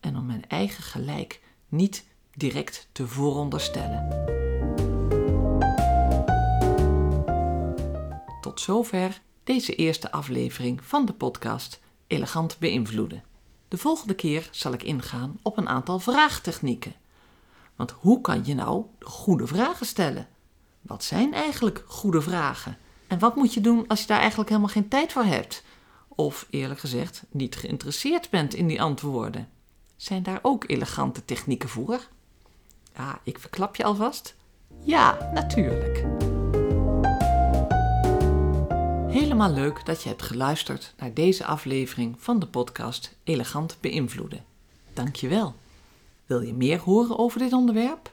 En 0.00 0.16
om 0.16 0.26
mijn 0.26 0.48
eigen 0.48 0.82
gelijk 0.82 1.40
niet 1.68 2.04
direct 2.36 2.88
te 2.92 3.06
vooronderstellen. 3.06 4.31
Tot 8.52 8.60
zover 8.60 9.20
deze 9.44 9.74
eerste 9.74 10.10
aflevering 10.10 10.84
van 10.84 11.06
de 11.06 11.12
podcast 11.12 11.80
Elegant 12.06 12.58
beïnvloeden. 12.58 13.22
De 13.68 13.78
volgende 13.78 14.14
keer 14.14 14.48
zal 14.50 14.72
ik 14.72 14.82
ingaan 14.82 15.38
op 15.42 15.56
een 15.56 15.68
aantal 15.68 15.98
vraagtechnieken. 15.98 16.94
Want 17.76 17.90
hoe 17.90 18.20
kan 18.20 18.44
je 18.44 18.54
nou 18.54 18.84
goede 19.00 19.46
vragen 19.46 19.86
stellen? 19.86 20.28
Wat 20.80 21.04
zijn 21.04 21.34
eigenlijk 21.34 21.84
goede 21.86 22.22
vragen? 22.22 22.76
En 23.06 23.18
wat 23.18 23.36
moet 23.36 23.54
je 23.54 23.60
doen 23.60 23.86
als 23.86 24.00
je 24.00 24.06
daar 24.06 24.18
eigenlijk 24.18 24.48
helemaal 24.48 24.70
geen 24.70 24.88
tijd 24.88 25.12
voor 25.12 25.24
hebt? 25.24 25.62
Of 26.08 26.46
eerlijk 26.50 26.80
gezegd 26.80 27.22
niet 27.30 27.56
geïnteresseerd 27.56 28.30
bent 28.30 28.54
in 28.54 28.66
die 28.66 28.82
antwoorden? 28.82 29.48
Zijn 29.96 30.22
daar 30.22 30.38
ook 30.42 30.64
elegante 30.66 31.24
technieken 31.24 31.68
voor? 31.68 32.08
Ja, 32.96 33.18
ik 33.22 33.38
verklap 33.38 33.76
je 33.76 33.84
alvast. 33.84 34.34
Ja, 34.84 35.30
natuurlijk. 35.34 36.11
Helemaal 39.12 39.52
leuk 39.52 39.84
dat 39.84 40.02
je 40.02 40.08
hebt 40.08 40.22
geluisterd 40.22 40.94
naar 40.96 41.14
deze 41.14 41.44
aflevering 41.44 42.14
van 42.18 42.38
de 42.38 42.46
podcast 42.46 43.16
Elegant 43.24 43.76
beïnvloeden. 43.80 44.44
Dank 44.92 45.16
je 45.16 45.28
wel. 45.28 45.54
Wil 46.26 46.40
je 46.40 46.54
meer 46.54 46.78
horen 46.78 47.18
over 47.18 47.38
dit 47.38 47.52
onderwerp? 47.52 48.12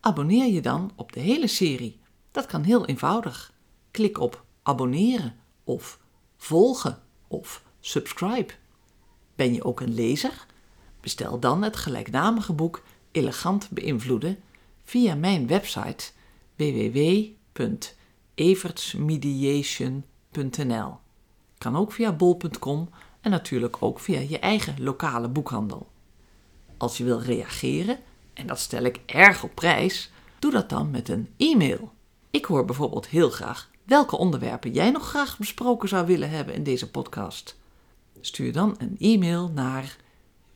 Abonneer 0.00 0.52
je 0.52 0.60
dan 0.60 0.92
op 0.94 1.12
de 1.12 1.20
hele 1.20 1.46
serie. 1.46 1.98
Dat 2.30 2.46
kan 2.46 2.62
heel 2.62 2.86
eenvoudig. 2.86 3.52
Klik 3.90 4.18
op 4.18 4.44
abonneren 4.62 5.36
of 5.64 5.98
volgen 6.36 7.02
of 7.28 7.64
subscribe. 7.80 8.52
Ben 9.34 9.54
je 9.54 9.64
ook 9.64 9.80
een 9.80 9.94
lezer? 9.94 10.46
Bestel 11.00 11.38
dan 11.38 11.62
het 11.62 11.76
gelijknamige 11.76 12.52
boek 12.52 12.82
Elegant 13.10 13.70
beïnvloeden 13.70 14.38
via 14.82 15.14
mijn 15.14 15.46
website 15.46 16.10
Kan 21.58 21.76
ook 21.76 21.92
via 21.92 22.12
bol.com 22.12 22.88
en 23.20 23.30
natuurlijk 23.30 23.76
ook 23.80 24.00
via 24.00 24.20
je 24.20 24.38
eigen 24.38 24.74
lokale 24.78 25.28
boekhandel. 25.28 25.86
Als 26.76 26.96
je 26.96 27.04
wil 27.04 27.20
reageren, 27.20 27.98
en 28.32 28.46
dat 28.46 28.58
stel 28.58 28.82
ik 28.82 29.00
erg 29.06 29.42
op 29.42 29.54
prijs, 29.54 30.10
doe 30.38 30.50
dat 30.50 30.68
dan 30.68 30.90
met 30.90 31.08
een 31.08 31.28
e-mail. 31.36 31.92
Ik 32.30 32.44
hoor 32.44 32.64
bijvoorbeeld 32.64 33.06
heel 33.06 33.30
graag 33.30 33.70
welke 33.84 34.16
onderwerpen 34.16 34.72
jij 34.72 34.90
nog 34.90 35.08
graag 35.08 35.38
besproken 35.38 35.88
zou 35.88 36.06
willen 36.06 36.30
hebben 36.30 36.54
in 36.54 36.62
deze 36.62 36.90
podcast. 36.90 37.58
Stuur 38.20 38.52
dan 38.52 38.74
een 38.78 38.96
e-mail 38.98 39.50
naar 39.50 39.96